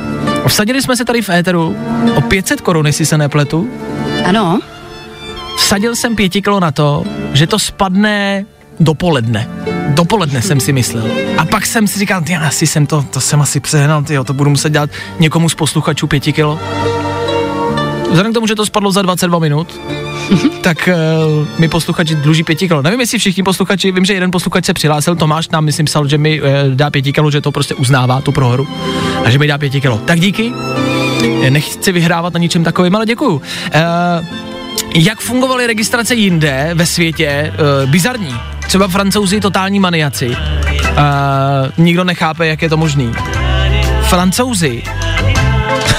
[0.47, 1.77] Vsadili jsme se tady v éteru
[2.15, 3.71] o 500 korun, jestli se nepletu.
[4.25, 4.61] Ano,
[5.57, 8.47] Vsadil jsem pěti kilo na to, že to spadne
[8.81, 9.49] dopoledne.
[9.89, 11.05] Dopoledne jsem si myslel.
[11.39, 14.33] A pak jsem si říkal, ty asi jsem to, to jsem asi přehnal, tyjo, to
[14.33, 14.91] budu muset dělat
[15.21, 16.59] někomu z posluchačů pěti kilo.
[18.11, 19.81] Vzhledem k tomu, že to spadlo za 22 minut,
[20.61, 22.83] tak uh, mi posluchači dluží pěti kilo.
[22.83, 26.19] Nevím, jestli všichni posluchači, vím, že jeden posluchač se přihlásil, Tomáš nám, myslím, psal, že
[26.19, 28.69] mi uh, dá pěti kilo, že to prostě uznává, tu prohru,
[29.25, 29.99] a že mi dá pěti kilo.
[29.99, 30.53] Tak díky,
[31.51, 33.35] nechci vyhrávat na ničem takovým, ale děkuju.
[33.35, 34.54] Uh,
[34.95, 37.53] jak fungovaly registrace jinde ve světě?
[37.85, 38.35] Uh, bizarní.
[38.67, 40.29] Třeba francouzi totální maniaci.
[40.29, 40.37] Uh,
[41.77, 43.13] nikdo nechápe, jak je to možný.
[44.03, 44.83] Francouzi,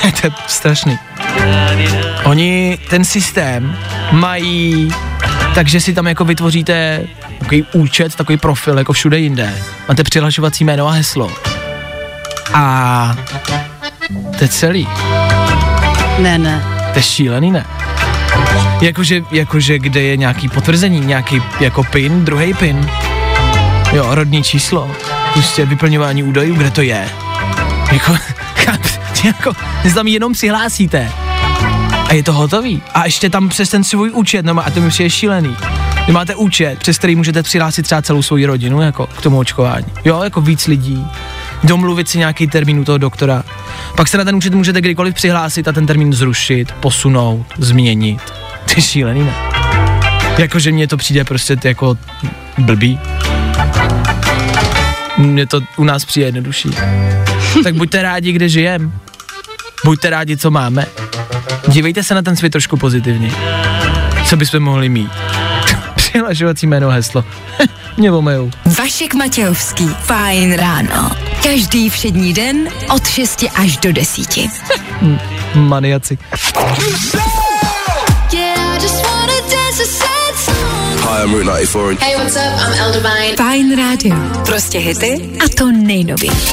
[0.22, 1.00] to je strašný.
[2.24, 3.78] Oni ten systém
[4.12, 4.92] mají
[5.56, 7.02] takže si tam jako vytvoříte
[7.40, 9.54] takový účet, takový profil, jako všude jinde.
[9.88, 11.32] Máte přihlašovací jméno a heslo.
[12.54, 13.16] A
[14.38, 14.88] to je celý.
[16.20, 16.64] ne, ne.
[16.94, 17.66] To je šílený, ne?
[18.82, 22.90] Jakože, jakože kde je nějaký potvrzení, nějaký jako pin, druhý pin.
[23.94, 24.92] Jo, rodní číslo.
[25.34, 27.10] Prostě vyplňování údajů, kde to je.
[27.92, 28.16] Jako,
[29.24, 29.54] jako,
[29.94, 31.12] tam jenom přihlásíte.
[32.10, 32.82] A je to hotový.
[32.94, 35.56] A ještě tam přes ten svůj účet, no a to mi přijde šílený.
[36.08, 39.86] Vy máte účet, přes který můžete přihlásit třeba celou svou rodinu jako k tomu očkování.
[40.06, 41.08] Jo, jako víc lidí.
[41.66, 43.44] Domluvit si nějaký termín u toho doktora.
[43.98, 48.22] Pak se na ten účet můžete kdykoliv přihlásit a ten termín zrušit, posunout, změnit.
[48.76, 49.34] Ty šílený, ne?
[50.38, 51.98] Jakože mně to přijde prostě jako
[52.58, 53.00] blbý.
[55.18, 56.70] Mně to u nás přijde jednodušší.
[57.64, 58.92] tak buďte rádi, kde žijem.
[59.86, 60.86] Buďte rádi, co máme.
[61.68, 63.32] Dívejte se na ten svět trošku pozitivně.
[64.26, 65.12] Co bychom mohli mít?
[65.96, 67.26] Přihlašovací jméno heslo.
[67.98, 68.52] Mě omejou.
[68.78, 69.88] Vašek Matějovský.
[69.88, 71.25] Fajn ráno.
[71.46, 74.26] Každý všední den od 6 až do 10.
[75.56, 76.18] Maniaci.
[81.02, 81.98] Hi, I'm Route 94.
[82.02, 82.42] Hey, what's up?
[82.42, 83.36] I'm El Divine.
[83.38, 84.16] Fajn rádio.
[84.46, 86.50] Prostě hity a to nejnovější.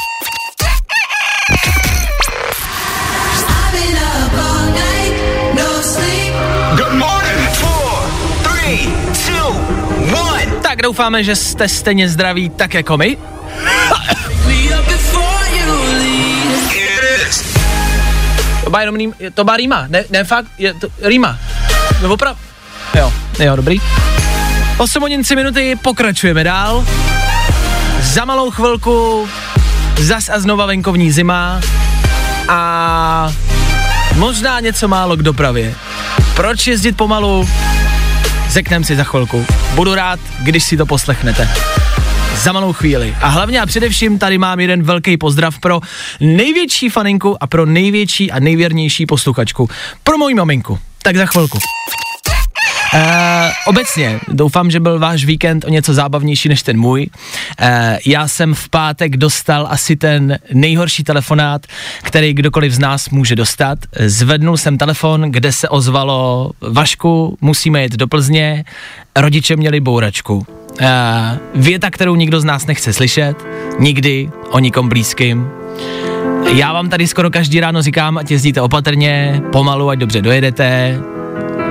[6.77, 7.49] Good morning.
[7.53, 8.01] Four,
[8.43, 8.87] three,
[9.25, 9.49] two,
[10.25, 10.45] one.
[10.61, 13.17] Tak doufáme, že jste stejně zdraví tak jako my.
[18.63, 21.37] To má jenom to má rýma, ne, ne fakt, je to rýma.
[22.01, 22.37] No oprav,
[22.95, 23.79] jo, jo, dobrý.
[24.77, 26.85] 8 hodin 3 minuty, pokračujeme dál.
[28.01, 29.29] Za malou chvilku
[29.99, 31.61] zas a znova venkovní zima
[32.47, 33.31] a
[34.15, 35.75] možná něco málo k dopravě.
[36.35, 37.49] Proč jezdit pomalu?
[38.49, 39.45] Řekneme si za chvilku.
[39.75, 41.49] Budu rád, když si to poslechnete.
[42.35, 43.15] Za malou chvíli.
[43.21, 45.79] A hlavně a především tady mám jeden velký pozdrav pro
[46.19, 49.69] největší faninku a pro největší a nejvěrnější posluchačku.
[50.03, 50.79] Pro moji maminku.
[51.03, 51.57] Tak za chvilku.
[52.93, 52.99] Uh,
[53.67, 57.09] obecně, doufám, že byl váš víkend o něco zábavnější než ten můj.
[57.61, 57.67] Uh,
[58.05, 61.65] já jsem v pátek dostal asi ten nejhorší telefonát,
[62.03, 63.79] který kdokoliv z nás může dostat.
[63.99, 68.63] Zvednul jsem telefon, kde se ozvalo Vašku, musíme jet do Plzně,
[69.15, 70.62] rodiče měli bouračku.
[70.81, 70.87] Uh,
[71.55, 73.45] věta, kterou nikdo z nás nechce slyšet,
[73.79, 75.49] nikdy o nikom blízkým.
[76.53, 80.99] Já vám tady skoro každý ráno říkám, ať jezdíte opatrně, pomalu, ať dobře dojedete,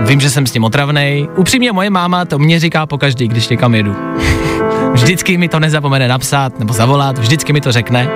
[0.07, 1.29] Vím, že jsem s tím otravnej.
[1.37, 3.97] Upřímně moje máma to mě říká pokaždý, když někam jedu.
[4.93, 8.09] Vždycky mi to nezapomene napsat nebo zavolat, vždycky mi to řekne.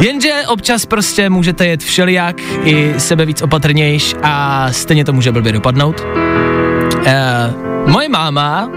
[0.00, 5.52] Jenže občas prostě můžete jet všelijak i sebe víc opatrnějš a stejně to může blbě
[5.52, 6.06] dopadnout.
[7.06, 7.14] E,
[7.86, 8.70] moje máma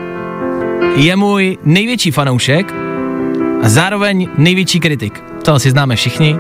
[0.96, 2.74] je můj největší fanoušek
[3.64, 5.24] a zároveň největší kritik.
[5.46, 6.38] To asi známe všichni.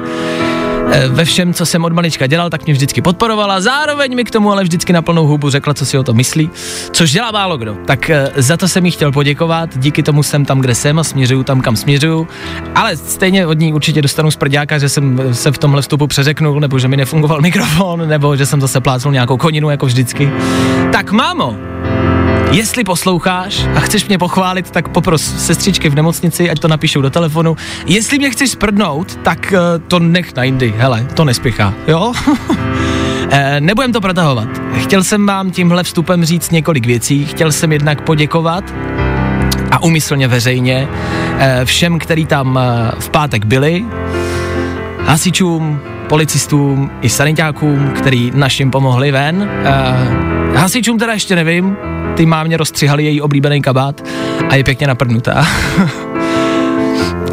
[0.91, 4.31] E, ve všem, co jsem od malička dělal, tak mě vždycky podporovala, zároveň mi k
[4.31, 6.49] tomu ale vždycky na plnou hubu řekla, co si o to myslí,
[6.91, 7.77] což dělá málo kdo.
[7.85, 11.03] Tak e, za to jsem jí chtěl poděkovat, díky tomu jsem tam, kde jsem a
[11.03, 12.27] směřuju tam, kam směřuju,
[12.75, 16.59] ale stejně od ní určitě dostanu z prďáka, že jsem se v tomhle vstupu přeřeknul,
[16.59, 20.31] nebo že mi nefungoval mikrofon, nebo že jsem zase plácnul nějakou koninu, jako vždycky.
[20.91, 21.57] Tak mámo,
[22.51, 27.09] Jestli posloucháš a chceš mě pochválit, tak popros sestřičky v nemocnici, ať to napíšou do
[27.09, 27.55] telefonu.
[27.85, 32.13] Jestli mě chceš sprdnout, tak uh, to nech na jindy, hele, to nespěchá, jo?
[33.33, 34.47] Eh, Nebudem to protahovat.
[34.73, 37.25] Chtěl jsem vám tímhle vstupem říct několik věcí.
[37.25, 38.63] Chtěl jsem jednak poděkovat
[39.71, 40.87] a umyslně veřejně
[41.39, 42.59] eh, všem, který tam
[42.99, 43.85] v pátek byli,
[45.05, 49.49] hasičům, policistům i sanitákům, který našim pomohli ven.
[50.55, 51.77] Hasičům teda ještě nevím,
[52.15, 54.03] ty mámě rozstřihali její oblíbený kabát
[54.49, 55.45] a je pěkně naprdnutá.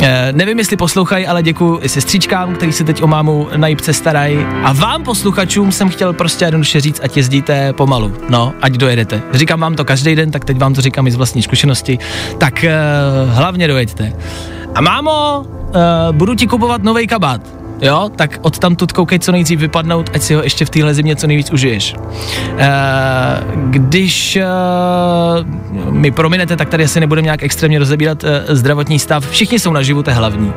[0.03, 4.39] Eh, nevím, jestli poslouchají, ale děkuji sestřičkám, který se teď o mámu na jípce starají.
[4.65, 8.13] A vám, posluchačům, jsem chtěl prostě jednoduše říct, ať jezdíte pomalu.
[8.29, 9.23] No, ať dojedete.
[9.33, 11.99] Říkám vám to každý den, tak teď vám to říkám i z vlastní zkušenosti.
[12.39, 12.77] Tak eh,
[13.29, 14.13] hlavně dojeďte.
[14.75, 17.58] A mámo, eh, budu ti kupovat nový kabát.
[17.81, 21.17] Jo, tak od tam koukej co nejdřív vypadnout, ať si ho ještě v téhle zimě
[21.17, 21.95] co nejvíc užiješ.
[22.59, 22.69] E,
[23.55, 24.47] když e,
[25.91, 29.31] mi prominete, tak tady asi nebudeme nějak extrémně rozebírat e, zdravotní stav.
[29.31, 30.53] Všichni jsou naživu, to je hlavní.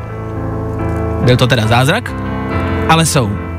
[1.24, 2.12] Byl to teda zázrak,
[2.88, 3.51] ale jsou.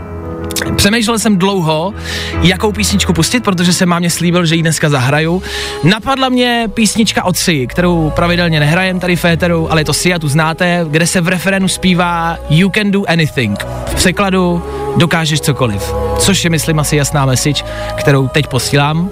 [0.76, 1.94] Přemýšlel jsem dlouho,
[2.42, 5.44] jakou písničku pustit, protože jsem mámě slíbil, že ji dneska zahraju.
[5.84, 10.14] Napadla mě písnička od Si, kterou pravidelně nehrajem tady v éteru, ale je to Si
[10.14, 13.66] a tu znáte, kde se v referénu zpívá You can do anything.
[13.86, 14.64] V překladu
[14.98, 15.94] dokážeš cokoliv.
[16.20, 17.64] Což je, myslím, asi jasná message,
[17.96, 19.10] kterou teď posílám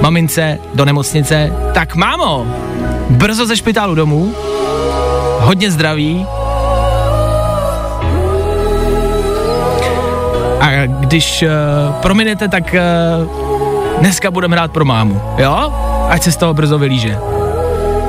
[0.00, 1.52] mamince do nemocnice.
[1.74, 2.46] Tak mámo,
[3.10, 4.34] brzo ze špitálu domů,
[5.40, 6.26] hodně zdraví,
[10.70, 15.74] A když uh, prominete, tak uh, dneska budeme hrát pro mámu, jo?
[16.08, 17.18] Ať se z toho brzo vylíže.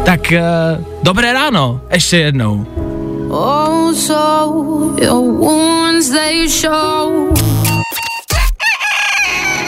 [0.05, 2.65] Tak uh, dobré ráno, ještě jednou.
[3.29, 7.33] Oh, so your wounds they show.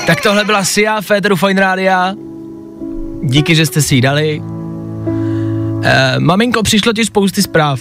[0.07, 2.13] Tak tohle byla Sia, Féteru Fine Rádia.
[3.23, 4.41] Díky, že jste si ji dali.
[4.43, 5.83] Uh,
[6.19, 7.79] maminko, přišlo ti spousty zpráv.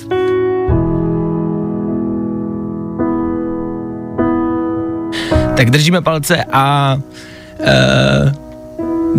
[5.62, 6.96] Tak držíme palce a
[7.59, 7.66] uh,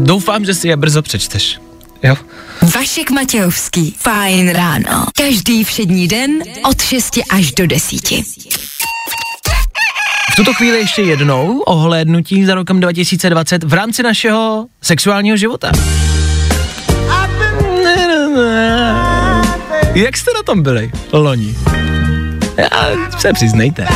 [0.04, 1.60] doufám, že si je brzo přečteš.
[2.04, 2.16] Jo?
[2.76, 3.96] Vašek Matějovský.
[4.00, 5.06] Fajn ráno.
[5.18, 6.32] Každý všední den
[6.70, 8.12] od 6 až do 10.
[10.32, 15.72] V tuto chvíli ještě jednou ohlédnutí za rokem 2020 v rámci našeho sexuálního života.
[19.96, 21.56] Jak jste na tom byli loni?
[22.58, 22.88] Já,
[23.20, 23.88] se přiznejte.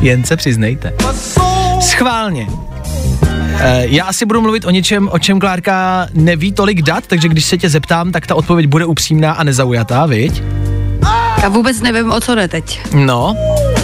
[0.00, 0.92] Jen se přiznejte.
[1.82, 2.46] Schválně.
[3.58, 7.44] E, já asi budu mluvit o něčem, o čem Klárka neví tolik dat, takže když
[7.44, 10.42] se tě zeptám, tak ta odpověď bude upřímná a nezaujatá, viď?
[11.42, 12.80] Já vůbec nevím, o co jde teď.
[12.94, 13.36] No.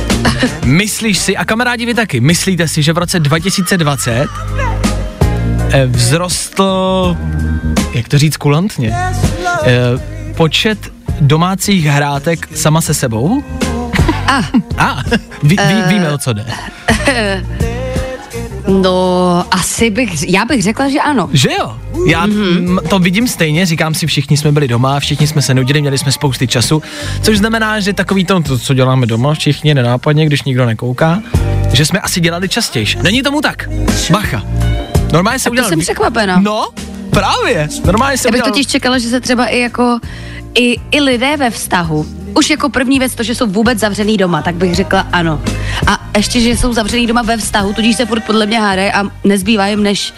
[0.64, 4.28] Myslíš si, a kamarádi vy taky, myslíte si, že v roce 2020
[5.70, 7.16] eh, vzrostl,
[7.94, 8.96] jak to říct kulantně,
[9.64, 10.78] eh, počet
[11.20, 13.42] domácích hrátek sama se sebou?
[14.26, 14.42] A,
[14.78, 15.02] A,
[15.42, 16.44] ví, ví, víme, o co jde.
[18.68, 21.30] No, asi bych, já bych řekla, že ano.
[21.32, 21.76] Že jo?
[22.06, 22.88] Já mm-hmm.
[22.88, 26.12] to vidím stejně, říkám si, všichni jsme byli doma, všichni jsme se nudili, měli jsme
[26.12, 26.82] spousty času,
[27.22, 31.22] což znamená, že takový to, to co děláme doma, všichni nenápadně, když nikdo nekouká,
[31.72, 32.86] že jsme asi dělali častěji.
[33.02, 33.68] Není tomu tak.
[34.10, 34.42] Bacha.
[35.12, 35.68] Normálně se udělal...
[35.68, 36.40] jsem překvapená.
[36.40, 36.68] No,
[37.10, 37.68] právě.
[37.84, 38.50] Normálně se Já bych udělal...
[38.50, 39.98] totiž čekala, že se třeba i jako
[40.54, 44.42] i, i lidé ve vztahu, už jako první věc to, že jsou vůbec zavřený doma,
[44.42, 45.40] tak bych řekla ano.
[45.86, 49.04] A ještě, že jsou zavřený doma ve vztahu, tudíž se furt podle mě hádají a
[49.24, 50.14] nezbývá jim než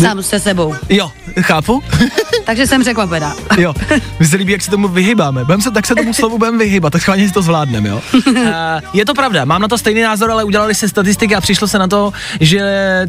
[0.00, 0.74] sám se sebou.
[0.88, 1.82] Jo, chápu.
[2.44, 3.34] Takže jsem překvapená.
[3.58, 3.74] jo,
[4.18, 5.44] mně se líbí, jak se tomu vyhybáme.
[5.44, 8.02] Budem se, tak se tomu slovu budeme vyhybat, tak schválně si to zvládneme, jo.
[8.26, 8.36] Uh,
[8.92, 11.78] je to pravda, mám na to stejný názor, ale udělali se statistiky a přišlo se
[11.78, 12.62] na to, že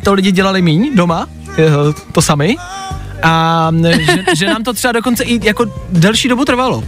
[0.03, 1.27] to lidi dělali míň doma,
[1.57, 1.71] eh,
[2.11, 2.55] to sami.
[3.23, 6.83] A že, že nám to třeba dokonce i jako delší dobu trvalo.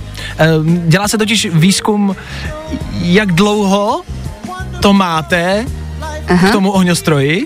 [0.87, 2.15] Dělá se totiž výzkum,
[3.01, 4.01] jak dlouho
[4.81, 5.65] to máte
[6.27, 6.49] Aha.
[6.49, 7.45] k tomu ohňostroji.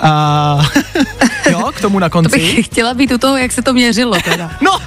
[0.00, 0.58] A
[1.50, 2.38] jo, k tomu na To konci.
[2.38, 4.50] bych chtěla být u toho, jak se to měřilo teda.
[4.60, 4.78] No,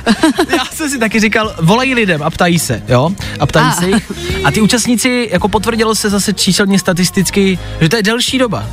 [0.58, 3.10] já jsem si taky říkal, volají lidem a ptají se, jo?
[3.40, 3.72] A ptají A.
[3.72, 4.12] se jich.
[4.44, 8.66] A ty účastníci, jako potvrdilo se zase číselně statisticky, že to je delší doba.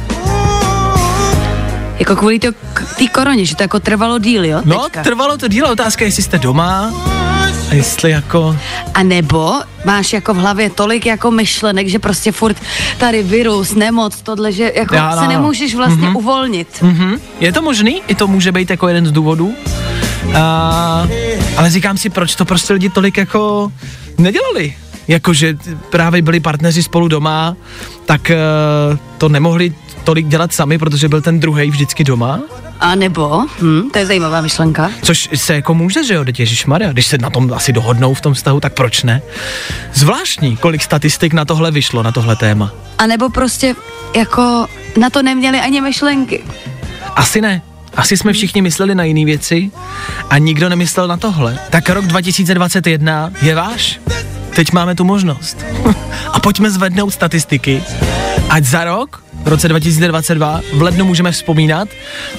[1.99, 4.61] Jako kvůli té koroně, že to jako trvalo díl, jo?
[4.65, 5.03] No, teďka.
[5.03, 6.93] trvalo to dílo, otázka je, jestli jste doma
[7.71, 8.57] a jestli jako...
[8.95, 9.53] A nebo
[9.85, 12.57] máš jako v hlavě tolik jako myšlenek, že prostě furt
[12.99, 16.17] tady virus, nemoc, tohle, že jako Já, se no, nemůžeš vlastně Mhm.
[16.17, 16.69] uvolnit.
[16.83, 17.17] Mhm.
[17.41, 18.03] Je to možný?
[18.09, 19.55] I to může být jako jeden z důvodů.
[20.35, 21.09] A,
[21.57, 23.73] ale říkám si, proč to prostě lidi tolik jako
[24.19, 24.75] nedělali.
[25.09, 25.57] Jakože
[25.91, 27.57] právě byli partneři spolu doma,
[28.07, 28.37] tak eh,
[29.19, 29.73] to nemohli
[30.05, 32.41] tolik dělat sami, protože byl ten druhý vždycky doma.
[32.81, 36.93] A nebo, hm, to je zajímavá myšlenka, Což se jako může, že jo, teď Maria,
[36.93, 39.23] když se na tom asi dohodnou v tom vztahu, tak proč ne?
[39.95, 42.73] Zvláštní, kolik statistik na tohle vyšlo, na tohle téma.
[42.99, 43.75] a nebo prostě
[44.17, 44.67] jako
[45.01, 46.45] na to neměli ani myšlenky.
[47.17, 47.63] Asi ne.
[47.97, 49.71] Asi jsme všichni mysleli na jiné věci
[50.31, 51.59] a nikdo nemyslel na tohle.
[51.71, 54.01] Tak rok 2021 je váš.
[54.57, 55.65] Teď máme tu možnost.
[56.33, 57.83] a pojďme zvednout statistiky
[58.49, 61.89] ať za rok, v roce 2022, v lednu můžeme vzpomínat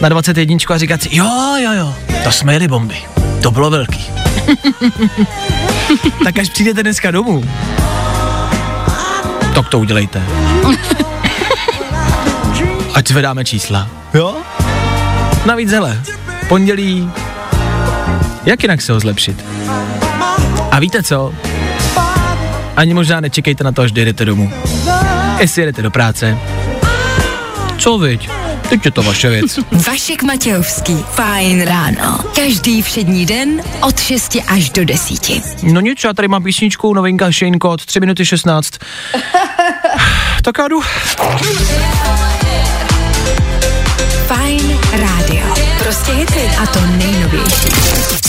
[0.01, 2.95] na 21 a říkat si, jo, jo, jo, to jsme jeli bomby,
[3.43, 4.05] to bylo velký.
[6.23, 7.43] tak až přijdete dneska domů,
[9.55, 10.23] tak to udělejte.
[12.93, 13.87] Ať zvedáme čísla.
[14.13, 14.35] Jo?
[15.45, 16.03] Navíc hele,
[16.47, 17.11] pondělí,
[18.45, 19.45] jak jinak se ho zlepšit?
[20.71, 21.33] A víte co?
[22.77, 24.51] Ani možná nečekejte na to, až jdete domů.
[25.39, 26.37] Jestli jedete do práce.
[27.77, 28.29] Co viď?
[28.69, 29.59] Teď je to vaše věc.
[29.87, 31.05] Vašek Matějovský.
[31.09, 32.19] Fajn ráno.
[32.35, 35.31] Každý všední den od 6 až do 10.
[35.63, 38.73] No nic, já tady mám písničku, novinka Shane Code, 3 minuty 16.
[40.43, 40.81] tak já jdu.
[44.27, 45.55] Fajn rádio.
[45.83, 46.51] Prostě hity.
[46.63, 48.26] A to nejnovější.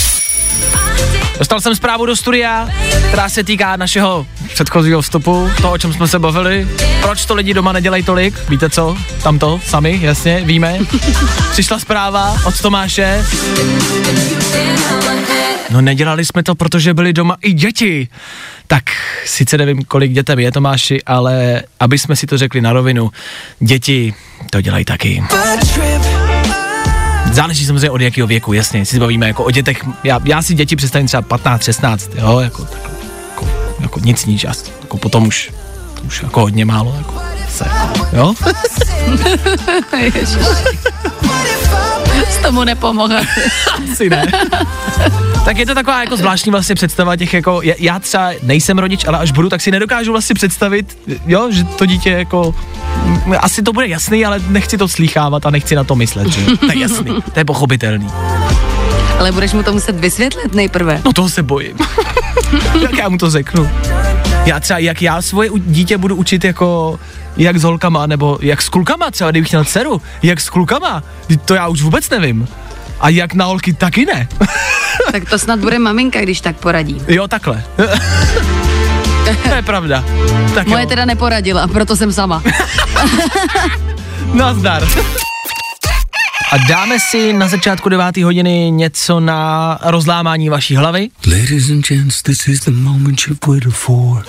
[1.39, 2.68] Dostal jsem zprávu do studia,
[3.09, 6.68] která se týká našeho předchozího vstupu, to, o čem jsme se bavili.
[7.03, 8.49] Proč to lidi doma nedělají tolik?
[8.49, 8.97] Víte co?
[9.22, 10.78] Tam to, sami, jasně, víme.
[11.51, 13.24] Přišla zpráva od Tomáše.
[15.70, 18.09] No nedělali jsme to, protože byli doma i děti.
[18.66, 18.84] Tak
[19.24, 23.11] sice nevím, kolik dětem je Tomáši, ale aby jsme si to řekli na rovinu,
[23.61, 24.14] děti
[24.51, 25.22] to dělají taky.
[27.32, 30.76] Záleží samozřejmě od jakého věku, jasně, si bavíme jako o dětech, já, já si děti
[30.76, 32.66] představím třeba 15, 16, jo, jako,
[33.30, 33.48] jako,
[33.80, 34.46] jako nic níž,
[34.82, 35.50] jako potom už,
[36.06, 37.14] už jako hodně málo, jako,
[37.48, 37.64] se,
[38.12, 38.34] jo?
[42.30, 43.14] S tomu nepomohl.
[43.92, 44.26] Asi ne.
[45.44, 49.18] tak je to taková jako zvláštní vlastně představa těch jako, já- třeba nejsem rodič, ale
[49.18, 52.54] až budu, tak si nedokážu vlastně představit, jo, že to dítě jako,
[53.40, 56.56] asi to bude jasný, ale nechci to slýchávat a nechci na to myslet, že jo?
[56.56, 58.06] To je jasný, to je pochopitelný.
[59.18, 61.00] Ale budeš mu to muset vysvětlit nejprve.
[61.04, 61.76] No toho se bojím.
[62.82, 63.70] jak já mu to řeknu?
[64.44, 66.98] Já třeba, jak já svoje dítě budu učit jako,
[67.36, 71.02] jak s holkama, nebo jak s klukama, třeba kdybych měl dceru, jak s klukama,
[71.44, 72.48] to já už vůbec nevím.
[73.00, 74.28] A jak na holky, taky ne.
[75.12, 77.02] Tak to snad bude maminka, když tak poradí.
[77.08, 77.64] jo, takhle.
[79.48, 80.04] to je pravda.
[80.54, 80.88] Tak Moje jo.
[80.88, 82.42] teda neporadila, proto jsem sama.
[84.34, 84.82] Nazdar.
[86.52, 91.08] A dáme si na začátku deváté hodiny něco na rozlámání vaší hlavy.
[91.26, 94.24] Ladies and gents, this is the moment you've waited for.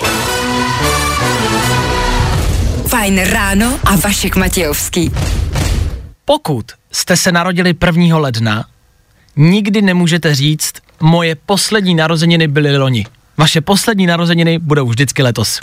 [2.90, 5.12] Fajn ráno a Vašek Matějovský.
[6.26, 8.18] Pokud jste se narodili 1.
[8.18, 8.66] ledna,
[9.36, 13.06] nikdy nemůžete říct, moje poslední narozeniny byly loni.
[13.38, 15.60] Vaše poslední narozeniny budou vždycky letos.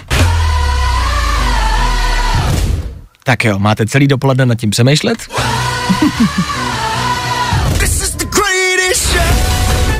[3.24, 5.18] Tak jo, máte celý dopoledne nad tím přemýšlet?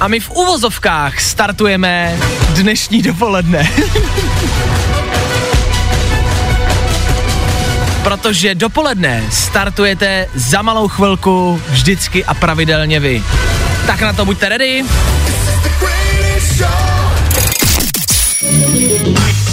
[0.00, 2.18] A my v uvozovkách startujeme
[2.54, 3.70] dnešní dopoledne.
[8.06, 13.22] Protože dopoledne startujete za malou chvilku vždycky a pravidelně vy.
[13.86, 14.84] Tak na to buďte ready.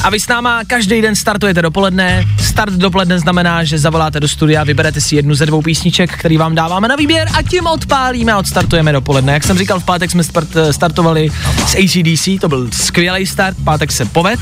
[0.01, 2.25] A vy s náma každý den startujete dopoledne.
[2.39, 6.55] Start dopoledne znamená, že zavoláte do studia, vyberete si jednu ze dvou písniček, který vám
[6.55, 9.33] dáváme na výběr a tím odpálíme a odstartujeme dopoledne.
[9.33, 11.29] Jak jsem říkal, v pátek jsme start, startovali
[11.67, 14.39] s ACDC, to byl skvělý start, pátek se poved.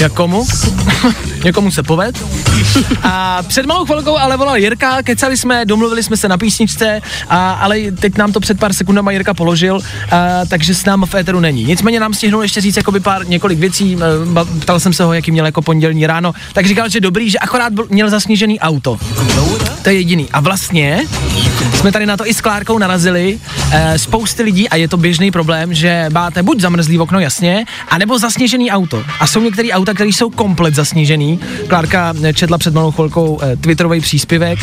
[0.00, 0.46] Jakomu?
[1.44, 2.24] Někomu se poved.
[3.02, 7.52] A před malou chvilkou ale volal Jirka, kecali jsme, domluvili jsme se na písničce, a,
[7.52, 9.80] ale teď nám to před pár sekundama Jirka položil,
[10.10, 11.64] a, takže s námi v éteru není.
[11.64, 15.30] Nicméně nám stihnul ještě říct jakoby pár několik věcí, e, ptal jsem se ho, jaký
[15.30, 18.98] měl jako pondělní ráno, tak říkal, že dobrý, že akorát měl zasněžený auto.
[19.82, 20.28] To je jediný.
[20.32, 21.00] A vlastně
[21.74, 23.40] jsme tady na to i s Klárkou narazili.
[23.70, 28.18] E, spousty lidí, a je to běžný problém, že máte buď zamrzlý okno, jasně, anebo
[28.18, 29.04] zasněžený auto.
[29.20, 31.40] A jsou některé auta, které jsou komplet zasněžený.
[31.68, 34.58] Klárka eh, četla před malou chvilkou e, Twitterový příspěvek.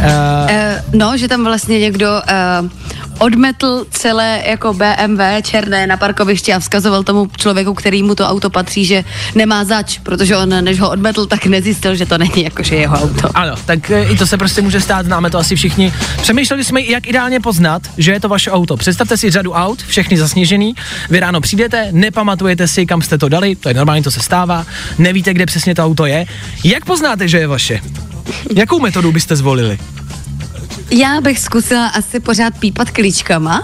[0.00, 2.06] E, Eh, no, že tam vlastně někdo
[2.62, 2.68] uh,
[3.18, 8.50] odmetl celé jako BMW černé na parkovišti a vzkazoval tomu člověku, který mu to auto
[8.50, 9.04] patří, že
[9.34, 13.28] nemá zač, protože on, než ho odmetl, tak nezjistil, že to není jakože jeho auto.
[13.34, 15.92] Ano, tak e, i to se prostě může stát, známe to asi všichni.
[16.22, 18.76] Přemýšleli jsme, jak ideálně poznat, že je to vaše auto.
[18.76, 20.74] Představte si řadu aut, všechny zasněžený,
[21.10, 24.66] vy ráno přijdete, nepamatujete si, kam jste to dali, to je normální, to se stává,
[24.98, 26.26] nevíte, kde přesně to auto je.
[26.64, 27.80] Jak poznáte, že je vaše?
[28.56, 29.78] Jakou metodu byste zvolili?
[30.90, 33.62] Já bych zkusila asi pořád pípat klíčkama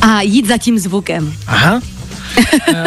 [0.00, 1.34] a jít za tím zvukem.
[1.46, 1.80] Aha.
[2.74, 2.84] e,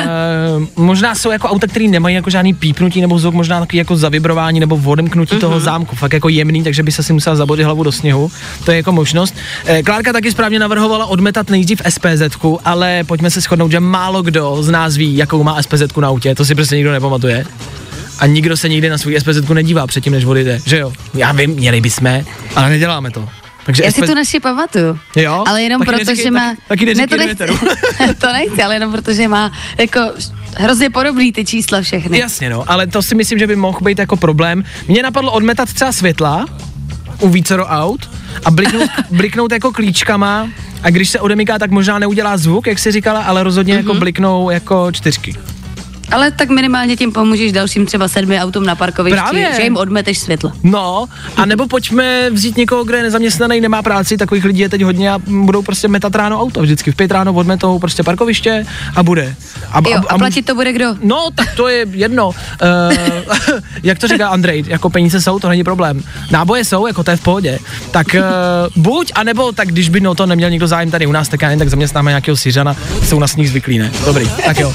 [0.76, 4.60] možná jsou jako auta, které nemají jako žádný pípnutí nebo zvuk, možná takový jako zavibrování
[4.60, 5.40] nebo odemknutí mm-hmm.
[5.40, 8.32] toho zámku, fakt jako jemný, takže by se si musela zabodit hlavu do sněhu.
[8.66, 9.36] To je jako možnost.
[9.66, 14.64] E, Klárka taky správně navrhovala odmetat nejdřív SPZ, ale pojďme se shodnout, že málo kdo
[14.64, 17.46] z nás ví, jakou má SPZ na autě, to si prostě nikdo nepamatuje.
[18.20, 20.94] A nikdo se nikdy na svůj SPZ nedívá předtím, než odjede, že jo?
[21.14, 22.24] Já vím, měli bychom,
[22.56, 23.30] ale neděláme to.
[23.66, 25.00] Takže Já si tu naši pamatuju.
[25.16, 25.44] Jo?
[25.48, 26.50] Ale jenom Taky proto, neříkej- že má...
[26.50, 30.00] taky- taky neříkej to nechci, to nechci, ale jenom protože má jako
[30.58, 32.20] hrozně podobný ty čísla všechny.
[32.20, 34.64] Jasně no, ale to si myslím, že by mohl být jako problém.
[34.88, 36.46] Mně napadlo odmetat třeba světla
[37.20, 38.10] u vícero aut
[38.46, 40.50] a bliknout, bliknout jako klíčkama
[40.84, 43.78] a když se odemyká, tak možná neudělá zvuk, jak si říkala, ale rozhodně mm-hmm.
[43.78, 45.36] jako bliknou jako čtyřky.
[46.12, 49.52] Ale tak minimálně tím pomůžeš dalším třeba sedmi autům na parkovišti, Právě.
[49.56, 50.52] že jim odmeteš světla.
[50.64, 51.06] No,
[51.38, 55.12] a nebo pojďme vzít někoho, kdo je nezaměstnaný, nemá práci, takových lidí je teď hodně
[55.12, 56.62] a budou prostě metat ráno auto.
[56.62, 59.36] Vždycky v pět ráno odmetou prostě parkoviště a bude.
[59.72, 60.96] A, Jo, a platit to bude kdo?
[61.02, 62.28] No, tak to je jedno.
[62.28, 62.34] Uh,
[63.84, 66.04] jak to říká Andrej, jako peníze jsou, to není problém.
[66.32, 67.60] Náboje jsou, jako to je v pohodě.
[67.92, 71.28] Tak uh, buď, anebo tak když by no to neměl někdo zájem tady u nás,
[71.28, 73.92] tak já jen tak zaměstnáme nějakého Syřana, jsou na sníh zvyklí, ne?
[74.06, 74.74] Dobrý, tak jo.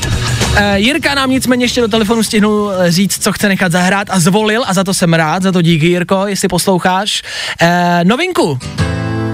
[0.51, 4.21] Uh, Jirka nám nicméně ještě do telefonu stihnul eh, říct, co chce nechat zahrát a
[4.21, 7.23] zvolil a za to jsem rád, za to díky Jirko, jestli posloucháš.
[7.63, 7.69] Uh,
[8.05, 8.59] novinku.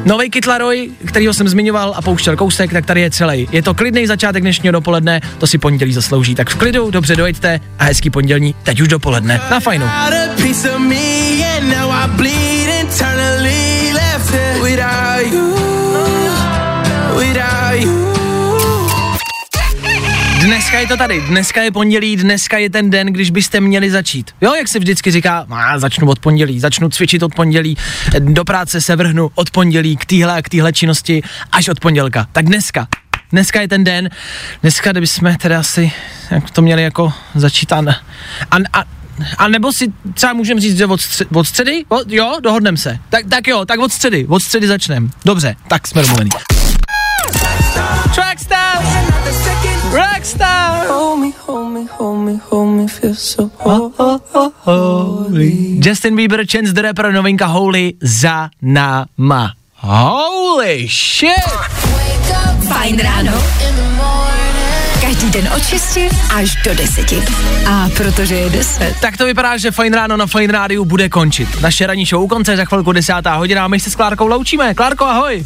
[0.05, 3.49] Nový Kytlaroj, kterýho jsem zmiňoval a pouštěl kousek, tak tady je celý.
[3.53, 6.35] Je to klidný začátek dnešního dopoledne, to si pondělí zaslouží.
[6.35, 9.41] Tak v klidu, dobře dojďte a hezký pondělní, teď už dopoledne.
[9.51, 9.87] Na fajnu.
[20.77, 24.31] Dneska je to tady, dneska je pondělí, dneska je ten den, když byste měli začít.
[24.41, 27.77] Jo, jak se vždycky říká, a začnu od pondělí, začnu cvičit od pondělí,
[28.19, 31.23] do práce se vrhnu od pondělí k téhle a k téhle činnosti
[31.53, 32.27] až od pondělka.
[32.33, 32.89] Tak dneska,
[33.33, 34.11] dneska je ten den,
[34.63, 35.93] dneska bychom teda asi
[36.31, 37.79] jak to měli jako začít a,
[38.51, 38.85] a, a
[39.39, 41.85] a nebo si třeba můžeme říct, že od, středy, od středy?
[41.89, 42.99] O, jo, dohodneme se.
[43.09, 45.09] Tak, tak jo, tak od středy, od středy začneme.
[45.25, 46.31] Dobře, tak jsme domluvení.
[49.97, 50.85] Rockstar!
[55.81, 59.55] Justin Bieber, Chance the Rapper, novinka Holy za náma.
[59.81, 61.49] Holy shit!
[62.69, 63.33] Fajn ráno.
[65.07, 65.99] Každý den od 6
[66.35, 67.13] až do 10.
[67.69, 68.95] A protože je 10.
[69.01, 71.61] Tak to vypadá, že Fajn ráno na Fajn rádiu bude končit.
[71.61, 74.75] Naše ranní show u konce za chvilku desátá hodina a my se s Klárkou loučíme.
[74.75, 75.43] Klárko, ahoj.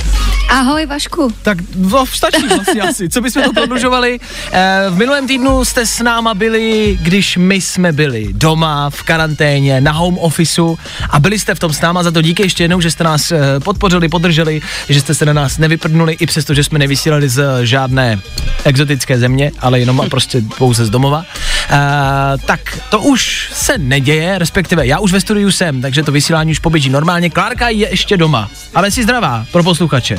[0.50, 1.34] Ahoj Vašku.
[1.42, 3.08] Tak no, stačí vlastně asi.
[3.08, 4.20] Co bychom to prodlužovali?
[4.52, 9.80] Eh, v minulém týdnu jste s náma byli, když my jsme byli doma, v karanténě,
[9.80, 10.78] na home officeu
[11.10, 13.32] a byli jste v tom s náma, za to díky ještě jednou, že jste nás
[13.32, 17.44] eh, podpořili, podrželi, že jste se na nás nevyprdnuli, i přesto, že jsme nevysílali z
[17.62, 18.20] žádné
[18.64, 21.24] exotické země, ale jenom a prostě pouze z domova.
[21.70, 26.50] Eh, tak to už se neděje, respektive já už ve studiu jsem, takže to vysílání
[26.50, 27.30] už poběží normálně.
[27.30, 30.18] Klárka je ještě doma, ale si zdravá pro posluchače.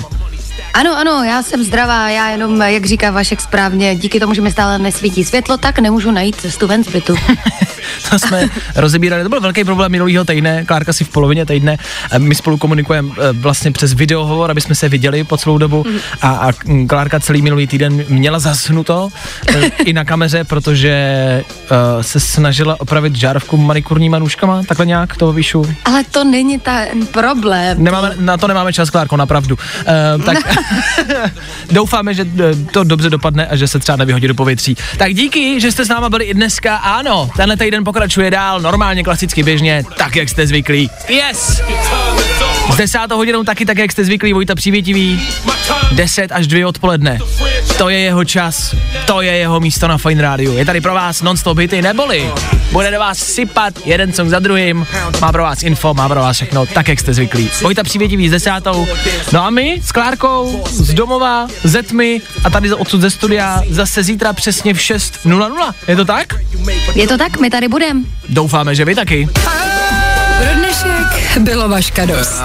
[0.74, 4.52] Ano, ano, já jsem zdravá, já jenom, jak říká Vašek správně, díky tomu, že mi
[4.52, 7.16] stále nesvítí světlo, tak nemůžu najít cestu ven z bytu.
[8.10, 11.78] to jsme rozebírali, to byl velký problém minulého týdne, Klárka si v polovině týdne,
[12.12, 15.86] eh, my spolu komunikujeme eh, vlastně přes videohovor, aby jsme se viděli po celou dobu
[16.22, 19.10] a, a mm, Klárka celý minulý týden měla zasnuto
[19.48, 25.34] eh, i na kameře, protože uh, se snažila opravit žárovku manikurníma nůžkama, takhle nějak to
[25.34, 25.76] vyšu.
[25.86, 27.84] Ale to není ten problém.
[27.84, 29.58] Nemáme, na to nemáme čas, Klárko, napravdu.
[30.18, 30.38] Uh, tak
[31.72, 32.26] doufáme, že
[32.72, 34.76] to dobře dopadne a že se třeba nevyhodí do povětří.
[34.98, 36.76] Tak díky, že jste s náma byli i dneska.
[36.76, 40.90] Ano, tenhle týden pokračuje dál, normálně, klasicky, běžně, tak, jak jste zvyklí.
[41.10, 41.62] Yes!
[42.70, 45.22] S desátou hodinou taky tak, jak jste zvyklí, Vojta Přívětivý.
[45.91, 47.20] 10 až 2 odpoledne.
[47.78, 50.57] To je jeho čas, to je jeho místo na Fine Rádiu.
[50.57, 52.32] Je tady pro vás non-stop hity, neboli
[52.72, 54.88] bude do vás sypat jeden song za druhým,
[55.22, 57.49] má pro vás info, má pro vás všechno, tak jak jste zvyklí.
[57.62, 58.88] Vojta Přívětivý s desátou.
[59.34, 64.03] No a my s Klárkou, z domova, ze tmy a tady odsud ze studia zase
[64.03, 65.74] zítra přesně v 6.00.
[65.88, 66.34] Je to tak?
[66.95, 68.05] Je to tak, my tady budem.
[68.30, 69.30] Doufáme, že vy taky.
[70.38, 71.01] Pro dnešek
[71.40, 72.42] bylo vaška dost.